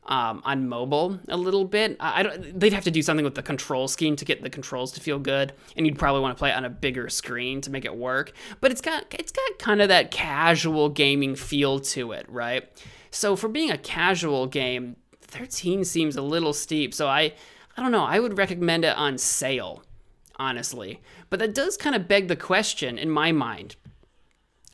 um, 0.07 0.41
on 0.45 0.69
mobile 0.69 1.19
a 1.29 1.37
little 1.37 1.65
bit. 1.65 1.97
I 2.01 2.23
don't. 2.23 2.59
They'd 2.59 2.73
have 2.73 2.85
to 2.85 2.91
do 2.91 3.03
something 3.03 3.25
with 3.25 3.35
the 3.35 3.43
control 3.43 3.89
scheme 3.89 4.17
to 4.17 4.25
get 4.25 4.43
the 4.43 4.51
controls 4.51 4.93
to 4.93 5.01
feel 5.01 5.19
good, 5.19 5.53
and 5.77 5.87
you'd 5.87 5.99
probably 5.99 6.23
want 6.23 6.37
to 6.37 6.39
play 6.39 6.51
it 6.51 6.57
on 6.57 6.65
a 6.65 6.71
bigger 6.71 7.09
screen 7.09 7.61
to 7.63 7.71
make 7.71 7.85
it 7.85 7.97
work. 7.97 8.33
But 8.61 8.71
it's 8.71 8.81
got 8.81 9.07
it's 9.11 9.33
got 9.33 9.59
kind 9.59 9.83
of 9.83 9.89
that 9.89 10.11
casual 10.11 10.89
gaming 10.89 11.35
feel 11.35 11.81
to 11.81 12.13
it, 12.13 12.27
right? 12.29 12.69
So 13.11 13.37
for 13.37 13.49
being 13.49 13.71
a 13.71 13.79
casual 13.79 14.47
game, 14.47 14.97
13 15.23 15.85
seems 15.85 16.17
a 16.17 16.23
little 16.23 16.53
steep. 16.53 16.95
So 16.95 17.09
I 17.09 17.33
I 17.77 17.83
don't 17.83 17.93
know. 17.93 18.05
I 18.05 18.21
would 18.21 18.39
recommend 18.39 18.85
it 18.85 18.97
on 18.97 19.19
sale, 19.19 19.83
honestly. 20.37 21.01
But 21.31 21.41
that 21.41 21.55
does 21.55 21.77
kind 21.77 21.97
of 21.97 22.09
beg 22.09 22.29
the 22.29 22.37
question 22.37 22.99
in 22.99 23.11
my 23.11 23.33
mind 23.33 23.77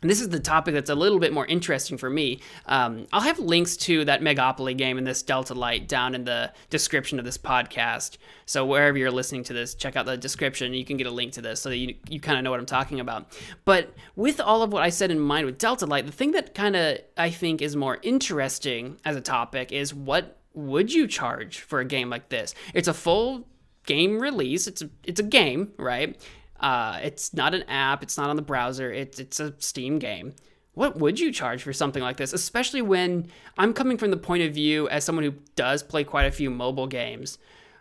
and 0.02 0.10
this 0.10 0.20
is 0.20 0.28
the 0.28 0.40
topic 0.40 0.74
that's 0.74 0.90
a 0.90 0.94
little 0.94 1.20
bit 1.20 1.32
more 1.32 1.46
interesting 1.46 1.96
for 1.96 2.10
me. 2.10 2.40
Um, 2.66 3.06
I'll 3.12 3.20
have 3.20 3.38
links 3.38 3.76
to 3.78 4.04
that 4.04 4.20
Megopoly 4.20 4.76
game 4.76 4.98
and 4.98 5.06
this 5.06 5.22
Delta 5.22 5.54
Light 5.54 5.88
down 5.88 6.14
in 6.14 6.24
the 6.24 6.52
description 6.70 7.18
of 7.20 7.24
this 7.24 7.38
podcast. 7.38 8.18
So 8.44 8.66
wherever 8.66 8.98
you're 8.98 9.12
listening 9.12 9.44
to 9.44 9.52
this, 9.52 9.74
check 9.74 9.94
out 9.94 10.04
the 10.04 10.16
description. 10.16 10.74
You 10.74 10.84
can 10.84 10.96
get 10.96 11.06
a 11.06 11.10
link 11.10 11.32
to 11.34 11.42
this 11.42 11.60
so 11.60 11.68
that 11.68 11.76
you, 11.76 11.94
you 12.10 12.20
kind 12.20 12.36
of 12.36 12.44
know 12.44 12.50
what 12.50 12.58
I'm 12.58 12.66
talking 12.66 12.98
about. 12.98 13.26
But 13.64 13.94
with 14.16 14.40
all 14.40 14.62
of 14.62 14.72
what 14.72 14.82
I 14.82 14.88
said 14.88 15.12
in 15.12 15.20
mind 15.20 15.46
with 15.46 15.58
Delta 15.58 15.86
Light, 15.86 16.06
the 16.06 16.12
thing 16.12 16.32
that 16.32 16.54
kind 16.54 16.74
of 16.74 16.98
I 17.16 17.30
think 17.30 17.62
is 17.62 17.76
more 17.76 17.98
interesting 18.02 18.98
as 19.04 19.14
a 19.14 19.20
topic 19.20 19.70
is 19.70 19.94
what 19.94 20.36
would 20.54 20.92
you 20.92 21.06
charge 21.06 21.60
for 21.60 21.78
a 21.78 21.84
game 21.84 22.10
like 22.10 22.28
this? 22.28 22.54
It's 22.74 22.88
a 22.88 22.94
full 22.94 23.46
game 23.86 24.18
release. 24.18 24.66
It's 24.66 24.82
a, 24.82 24.90
it's 25.04 25.20
a 25.20 25.24
game, 25.24 25.72
right? 25.76 26.20
Uh, 26.62 27.01
it's 27.03 27.35
not 27.35 27.55
an 27.55 27.64
app. 27.64 28.03
It's 28.03 28.16
not 28.16 28.31
on 28.31 28.37
the 28.37 28.42
browser. 28.42 28.92
It's 28.92 29.18
it's 29.18 29.40
a 29.40 29.53
Steam 29.59 29.98
game. 29.98 30.35
What 30.75 30.98
would 30.98 31.20
you 31.20 31.33
charge 31.33 31.62
for 31.62 31.72
something 31.72 32.03
like 32.03 32.16
this? 32.16 32.33
Especially 32.33 32.81
when 32.81 33.29
I'm 33.59 33.75
coming 33.75 33.98
from 33.98 34.11
the 34.11 34.16
point 34.16 34.42
of 34.44 34.55
view 34.55 34.88
as 34.88 35.05
someone 35.05 35.25
who 35.25 35.35
does 35.55 35.83
play 35.83 36.05
quite 36.05 36.25
a 36.25 36.31
few 36.31 36.51
mobile 36.51 36.87
games 36.87 37.37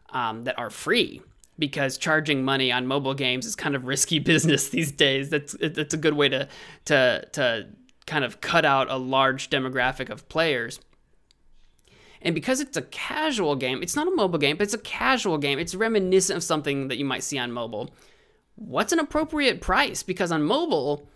um, 0.10 0.44
that 0.44 0.60
are 0.60 0.70
free 0.70 1.22
because 1.58 1.98
charging 1.98 2.44
money 2.44 2.72
on 2.72 2.88
mobile 2.88 3.14
games 3.14 3.46
is 3.46 3.56
kind 3.56 3.76
of 3.76 3.86
risky 3.86 4.20
business 4.32 4.70
these 4.70 4.92
days. 4.92 5.30
That's 5.30 5.56
that's 5.62 5.94
a 5.94 5.98
good 5.98 6.16
way 6.16 6.28
to 6.30 6.48
to 6.86 7.26
to 7.34 7.68
kind 8.08 8.26
of 8.26 8.42
cut 8.42 8.66
out 8.66 8.90
a 8.90 8.98
large 8.98 9.50
demographic 9.50 10.10
of 10.10 10.28
players. 10.28 10.80
And 12.24 12.36
because 12.36 12.60
it's 12.60 12.78
a 12.78 12.84
casual 12.84 13.56
game, 13.56 13.82
it's 13.82 13.96
not 13.96 14.08
a 14.08 14.12
mobile 14.12 14.38
game, 14.38 14.58
but 14.58 14.64
it's 14.64 14.74
a 14.76 14.80
casual 14.80 15.38
game. 15.38 15.58
It's 15.58 15.74
reminiscent 15.74 16.38
of 16.38 16.44
something 16.44 16.88
that 16.90 16.98
you 16.98 17.06
might 17.06 17.24
see 17.24 17.40
on 17.40 17.52
mobile 17.52 17.90
what's 18.62 18.94
an 18.94 19.00
appropriate 19.00 19.62
price? 19.62 20.04
Because 20.04 20.32
on 20.32 20.44
mobile, 20.44 21.08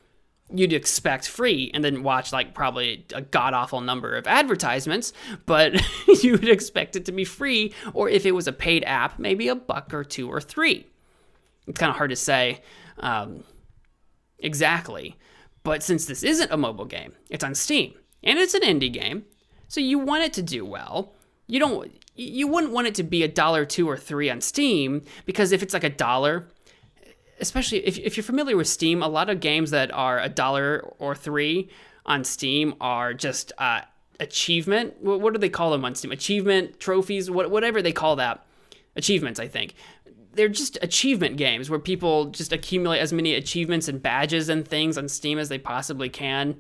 you'd 0.54 0.74
expect 0.74 1.28
free 1.28 1.72
and 1.74 1.84
then 1.84 2.04
watch 2.04 2.32
like 2.32 2.54
probably 2.54 3.06
a 3.14 3.22
god 3.22 3.54
awful 3.54 3.82
number 3.82 4.16
of 4.16 4.28
advertisements, 4.28 5.14
but 5.46 5.74
you 6.24 6.34
would 6.34 6.50
expect 6.50 6.96
it 6.96 7.06
to 7.06 7.12
be 7.12 7.26
free, 7.26 7.74
or 7.94 8.10
if 8.10 8.26
it 8.26 8.34
was 8.34 8.48
a 8.48 8.54
paid 8.54 8.84
app, 8.86 9.20
maybe 9.20 9.48
a 9.48 9.56
buck 9.56 9.94
or 9.94 10.04
two 10.04 10.30
or 10.30 10.42
three. 10.42 10.88
It's 11.68 11.80
kind 11.80 11.90
of 11.90 11.96
hard 11.96 12.12
to 12.12 12.16
say 12.16 12.62
um, 13.00 13.44
exactly. 14.40 15.16
But 15.64 15.82
since 15.82 16.06
this 16.06 16.22
isn't 16.22 16.52
a 16.52 16.58
mobile 16.58 16.86
game, 16.86 17.14
it's 17.30 17.44
on 17.44 17.56
Steam 17.56 17.96
and 18.24 18.38
it's 18.38 18.54
an 18.54 18.62
indie 18.62 18.94
game, 18.94 19.26
so 19.68 19.80
you 19.80 20.00
want 20.00 20.24
it 20.24 20.34
to 20.34 20.42
do 20.42 20.66
well. 20.66 21.14
You 21.48 21.60
don't. 21.60 21.92
You 22.18 22.48
wouldn't 22.48 22.72
want 22.72 22.88
it 22.88 22.96
to 22.96 23.04
be 23.04 23.24
a 23.24 23.28
dollar, 23.28 23.66
two, 23.66 23.90
or 23.90 23.98
three 23.98 24.30
on 24.30 24.40
Steam 24.40 25.02
because 25.26 25.52
if 25.52 25.62
it's 25.62 25.74
like 25.74 25.84
a 25.84 25.90
dollar, 25.90 26.48
especially 27.40 27.86
if, 27.86 27.98
if 27.98 28.18
you're 28.18 28.24
familiar 28.24 28.58
with 28.58 28.68
Steam, 28.68 29.04
a 29.04 29.08
lot 29.08 29.30
of 29.30 29.40
games 29.40 29.72
that 29.72 29.94
are 29.94 30.20
a 30.20 30.30
dollar 30.30 30.94
or 31.00 31.16
three 31.16 31.70
on 32.06 32.24
Steam 32.24 32.76
are 32.80 33.14
just 33.14 33.52
uh, 33.58 33.82
achievement. 34.20 34.96
What, 35.02 35.22
what, 35.22 35.34
do 35.34 35.40
they 35.40 35.50
call 35.50 35.72
them 35.72 35.86
on 35.86 35.96
Steam? 35.96 36.12
Achievement 36.12 36.80
trophies, 36.80 37.30
what, 37.30 37.52
whatever 37.52 37.82
they 37.82 37.92
call 37.92 38.16
that. 38.18 38.46
Achievements, 38.96 39.40
I 39.40 39.48
think. 39.48 39.76
They're 40.34 40.50
just 40.50 40.78
achievement 40.82 41.38
games 41.38 41.70
where 41.70 41.80
people 41.80 42.26
just 42.26 42.52
accumulate 42.52 43.00
as 43.00 43.14
many 43.14 43.34
achievements 43.34 43.88
and 43.88 44.02
badges 44.02 44.50
and 44.50 44.68
things 44.68 44.98
on 44.98 45.08
Steam 45.08 45.40
as 45.40 45.50
they 45.50 45.58
possibly 45.58 46.10
can 46.10 46.58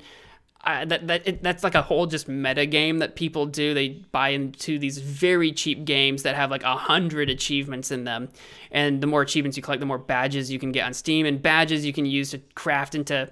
that 0.65 1.07
that 1.07 1.27
it, 1.27 1.43
that's 1.43 1.63
like 1.63 1.75
a 1.75 1.81
whole 1.81 2.07
just 2.07 2.27
meta 2.27 2.65
game 2.65 2.99
that 2.99 3.15
people 3.15 3.45
do. 3.45 3.73
They 3.73 3.89
buy 4.11 4.29
into 4.29 4.79
these 4.79 4.97
very 4.97 5.51
cheap 5.51 5.85
games 5.85 6.23
that 6.23 6.35
have 6.35 6.49
like 6.49 6.63
a 6.63 6.75
hundred 6.75 7.29
achievements 7.29 7.91
in 7.91 8.03
them, 8.03 8.29
and 8.71 9.01
the 9.01 9.07
more 9.07 9.21
achievements 9.21 9.57
you 9.57 9.63
collect, 9.63 9.79
the 9.79 9.85
more 9.85 9.99
badges 9.99 10.51
you 10.51 10.57
can 10.57 10.71
get 10.71 10.85
on 10.85 10.93
Steam, 10.93 11.25
and 11.25 11.41
badges 11.41 11.85
you 11.85 11.93
can 11.93 12.05
use 12.05 12.31
to 12.31 12.39
craft 12.55 12.95
into 12.95 13.29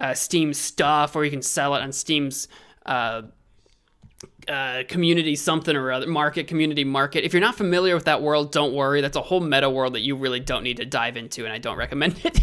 uh, 0.00 0.12
Steam 0.12 0.52
stuff, 0.52 1.16
or 1.16 1.24
you 1.24 1.30
can 1.30 1.42
sell 1.42 1.74
it 1.74 1.80
on 1.80 1.92
Steam's 1.92 2.46
uh, 2.84 3.22
uh, 4.48 4.82
community 4.88 5.34
something 5.34 5.74
or 5.74 5.90
other 5.90 6.06
market 6.06 6.46
community 6.46 6.84
market. 6.84 7.24
If 7.24 7.32
you're 7.32 7.40
not 7.40 7.56
familiar 7.56 7.94
with 7.94 8.04
that 8.04 8.22
world 8.22 8.52
don't 8.52 8.74
worry. 8.74 9.00
That's 9.00 9.16
a 9.16 9.22
whole 9.22 9.40
meta 9.40 9.68
world 9.68 9.94
that 9.94 10.00
you 10.00 10.14
really 10.14 10.40
don't 10.40 10.62
need 10.62 10.76
to 10.76 10.84
dive 10.84 11.16
into 11.16 11.44
and 11.44 11.52
i 11.52 11.58
don't 11.58 11.76
recommend 11.76 12.20
it. 12.24 12.40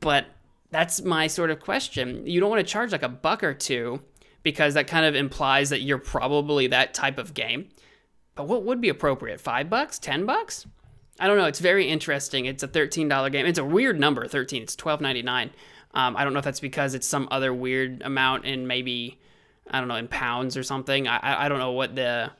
But 0.00 0.26
that's 0.72 1.02
my 1.02 1.28
sort 1.28 1.50
of 1.50 1.60
question. 1.60 2.26
You 2.26 2.40
don't 2.40 2.50
want 2.50 2.66
to 2.66 2.70
charge 2.70 2.90
like 2.90 3.04
a 3.04 3.08
buck 3.08 3.44
or 3.44 3.54
two 3.54 4.02
because 4.42 4.74
that 4.74 4.88
kind 4.88 5.06
of 5.06 5.14
implies 5.14 5.70
that 5.70 5.82
you're 5.82 5.98
probably 5.98 6.66
that 6.66 6.94
type 6.94 7.18
of 7.18 7.34
game. 7.34 7.68
But 8.34 8.48
what 8.48 8.64
would 8.64 8.80
be 8.80 8.88
appropriate? 8.88 9.40
Five 9.40 9.70
bucks? 9.70 9.98
Ten 9.98 10.26
bucks? 10.26 10.66
I 11.20 11.28
don't 11.28 11.36
know. 11.36 11.44
It's 11.44 11.60
very 11.60 11.88
interesting. 11.88 12.46
It's 12.46 12.64
a 12.64 12.68
$13 12.68 13.30
game. 13.30 13.46
It's 13.46 13.58
a 13.58 13.64
weird 13.64 14.00
number 14.00 14.26
13 14.26 14.62
it's 14.62 14.74
12.99 14.74 15.50
um, 15.94 16.16
i 16.16 16.24
don't 16.24 16.32
know 16.32 16.38
if 16.38 16.44
that's 16.44 16.58
because 16.58 16.94
it's 16.94 17.06
some 17.06 17.28
other 17.30 17.52
weird 17.52 18.00
amount 18.00 18.46
in 18.46 18.66
maybe 18.66 19.20
I 19.70 19.78
don't 19.78 19.88
know 19.88 19.96
in 19.96 20.08
pounds 20.08 20.56
or 20.56 20.62
something. 20.62 21.08
I 21.08 21.44
I 21.44 21.48
don't 21.48 21.58
know 21.58 21.72
what 21.72 21.94
the 21.94 22.30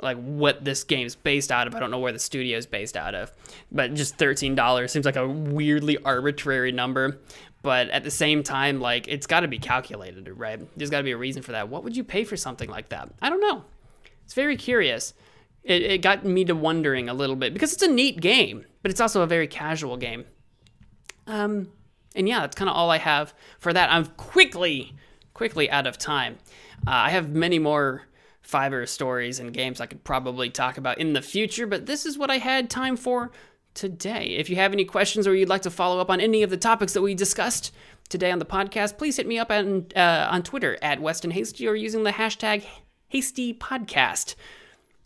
like 0.00 0.16
what 0.16 0.64
this 0.64 0.84
game's 0.84 1.14
based 1.14 1.52
out 1.52 1.66
of. 1.66 1.74
I 1.74 1.80
don't 1.80 1.90
know 1.90 1.98
where 1.98 2.12
the 2.12 2.18
studio 2.18 2.58
is 2.58 2.66
based 2.66 2.96
out 2.96 3.14
of, 3.14 3.32
but 3.70 3.94
just 3.94 4.16
thirteen 4.16 4.54
dollars 4.54 4.92
seems 4.92 5.04
like 5.04 5.16
a 5.16 5.28
weirdly 5.28 5.98
arbitrary 6.04 6.72
number. 6.72 7.18
But 7.62 7.90
at 7.90 8.02
the 8.02 8.10
same 8.10 8.42
time, 8.42 8.80
like 8.80 9.06
it's 9.06 9.26
got 9.26 9.40
to 9.40 9.48
be 9.48 9.58
calculated, 9.58 10.28
right? 10.36 10.60
There's 10.76 10.90
got 10.90 10.98
to 10.98 11.04
be 11.04 11.12
a 11.12 11.16
reason 11.16 11.42
for 11.42 11.52
that. 11.52 11.68
What 11.68 11.84
would 11.84 11.96
you 11.96 12.02
pay 12.02 12.24
for 12.24 12.36
something 12.36 12.68
like 12.68 12.88
that? 12.88 13.10
I 13.20 13.30
don't 13.30 13.40
know. 13.40 13.64
It's 14.24 14.34
very 14.34 14.56
curious. 14.56 15.14
It, 15.62 15.82
it 15.82 16.02
got 16.02 16.24
me 16.24 16.44
to 16.46 16.54
wondering 16.54 17.08
a 17.08 17.14
little 17.14 17.36
bit 17.36 17.52
because 17.52 17.72
it's 17.72 17.82
a 17.82 17.88
neat 17.88 18.20
game, 18.20 18.64
but 18.82 18.90
it's 18.90 19.00
also 19.00 19.22
a 19.22 19.26
very 19.26 19.46
casual 19.46 19.96
game. 19.96 20.24
Um, 21.28 21.70
and 22.16 22.28
yeah, 22.28 22.40
that's 22.40 22.56
kind 22.56 22.68
of 22.68 22.74
all 22.74 22.90
I 22.90 22.98
have 22.98 23.32
for 23.60 23.72
that. 23.72 23.92
I'm 23.92 24.06
quickly, 24.06 24.94
quickly 25.34 25.70
out 25.70 25.86
of 25.86 25.98
time. 25.98 26.38
Uh, 26.84 26.90
I 26.90 27.10
have 27.10 27.30
many 27.30 27.60
more 27.60 28.02
Fiverr 28.46 28.88
stories 28.88 29.38
and 29.38 29.52
games 29.52 29.80
I 29.80 29.86
could 29.86 30.04
probably 30.04 30.50
talk 30.50 30.78
about 30.78 30.98
in 30.98 31.12
the 31.12 31.22
future, 31.22 31.66
but 31.66 31.86
this 31.86 32.04
is 32.04 32.18
what 32.18 32.30
I 32.30 32.38
had 32.38 32.68
time 32.68 32.96
for 32.96 33.30
today. 33.74 34.36
If 34.38 34.50
you 34.50 34.56
have 34.56 34.72
any 34.72 34.84
questions 34.84 35.26
or 35.26 35.34
you'd 35.34 35.48
like 35.48 35.62
to 35.62 35.70
follow 35.70 36.00
up 36.00 36.10
on 36.10 36.20
any 36.20 36.42
of 36.42 36.50
the 36.50 36.56
topics 36.56 36.92
that 36.92 37.02
we 37.02 37.14
discussed 37.14 37.72
today 38.08 38.30
on 38.30 38.38
the 38.38 38.44
podcast, 38.44 38.98
please 38.98 39.16
hit 39.16 39.26
me 39.26 39.38
up 39.38 39.50
on, 39.50 39.86
uh, 39.96 40.28
on 40.30 40.42
Twitter 40.42 40.76
at 40.82 41.00
Weston 41.00 41.30
Hasty 41.30 41.66
or 41.66 41.74
using 41.74 42.02
the 42.02 42.12
hashtag 42.12 42.64
Hasty 43.08 43.54
Podcast. 43.54 44.34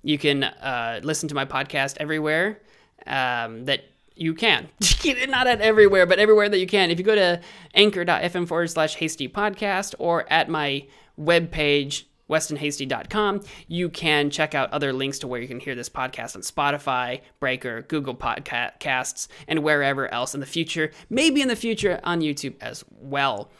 You 0.02 0.18
can 0.18 0.44
uh, 0.44 1.00
listen 1.02 1.28
to 1.28 1.34
my 1.34 1.44
podcast 1.44 1.96
everywhere 1.98 2.60
um, 3.06 3.64
that 3.64 3.84
you 4.14 4.34
can. 4.34 4.68
Not 5.28 5.46
at 5.46 5.60
everywhere, 5.60 6.06
but 6.06 6.18
everywhere 6.18 6.48
that 6.48 6.58
you 6.58 6.66
can. 6.66 6.90
If 6.90 6.98
you 6.98 7.04
go 7.04 7.14
to 7.14 7.40
anchor.fm 7.74 8.48
forward 8.48 8.70
slash 8.70 8.96
hasty 8.96 9.28
podcast 9.28 9.94
or 9.98 10.30
at 10.32 10.48
my 10.48 10.86
webpage, 11.18 12.04
westonhasty.com, 12.28 13.42
you 13.68 13.88
can 13.88 14.30
check 14.30 14.54
out 14.54 14.72
other 14.72 14.92
links 14.92 15.18
to 15.20 15.28
where 15.28 15.40
you 15.40 15.48
can 15.48 15.60
hear 15.60 15.74
this 15.74 15.88
podcast 15.88 16.36
on 16.36 16.42
Spotify, 16.42 17.20
Breaker, 17.40 17.82
Google 17.82 18.14
Podcasts, 18.14 19.28
and 19.46 19.62
wherever 19.62 20.12
else 20.12 20.34
in 20.34 20.40
the 20.40 20.46
future. 20.46 20.90
Maybe 21.08 21.42
in 21.42 21.48
the 21.48 21.56
future 21.56 22.00
on 22.04 22.20
YouTube 22.20 22.54
as 22.60 22.84
well. 22.90 23.50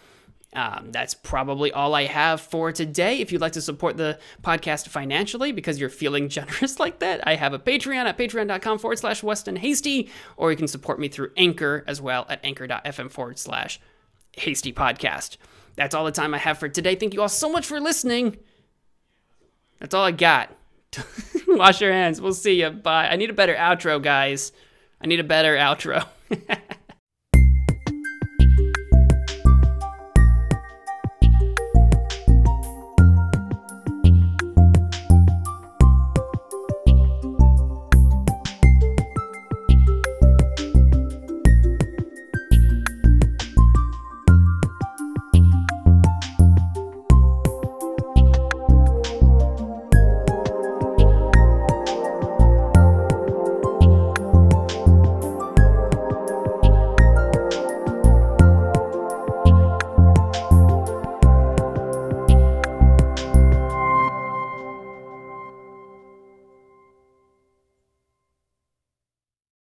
Um, 0.57 0.91
that's 0.91 1.13
probably 1.13 1.71
all 1.71 1.95
I 1.95 2.05
have 2.05 2.41
for 2.41 2.73
today. 2.73 3.19
If 3.21 3.31
you'd 3.31 3.43
like 3.43 3.53
to 3.53 3.61
support 3.61 3.99
the 3.99 4.19
podcast 4.43 4.89
financially 4.89 5.53
because 5.53 5.79
you're 5.79 5.91
feeling 5.91 6.29
generous 6.31 6.81
like 6.81 7.01
that, 7.01 7.27
I 7.27 7.35
have 7.35 7.53
a 7.53 7.59
Patreon 7.59 8.07
at 8.07 8.17
patreon.com 8.17 8.79
forward 8.79 8.99
slash 8.99 9.23
Weston 9.23 9.57
Hasty, 9.57 10.11
or 10.37 10.51
you 10.51 10.57
can 10.57 10.67
support 10.67 10.99
me 10.99 11.09
through 11.09 11.33
Anchor 11.37 11.85
as 11.87 12.01
well 12.01 12.25
at 12.31 12.41
anchor.fm 12.43 13.11
forward 13.11 13.39
slash 13.39 13.79
Hasty 14.33 14.73
Podcast. 14.73 15.37
That's 15.77 15.95
all 15.95 16.07
the 16.07 16.11
time 16.11 16.33
I 16.33 16.39
have 16.39 16.59
for 16.59 16.71
today. 16.71 16.95
Thank 16.95 17.13
you 17.13 17.21
all 17.21 17.29
so 17.29 17.51
much 17.51 17.67
for 17.67 17.79
listening. 17.79 18.39
That's 19.79 19.95
all 19.95 20.05
I 20.05 20.11
got. 20.11 20.51
Wash 21.49 21.81
your 21.81 21.93
hands. 21.93 22.21
We'll 22.21 22.33
see 22.33 22.61
you. 22.63 22.71
Bye. 22.71 23.09
I 23.09 23.17
need 23.17 23.31
a 23.31 23.35
better 23.35 23.55
outro, 23.55 24.03
guys. 24.03 24.53
I 25.01 25.07
need 25.07 25.21
a 25.21 25.25
better 25.25 25.57
outro. 25.57 26.07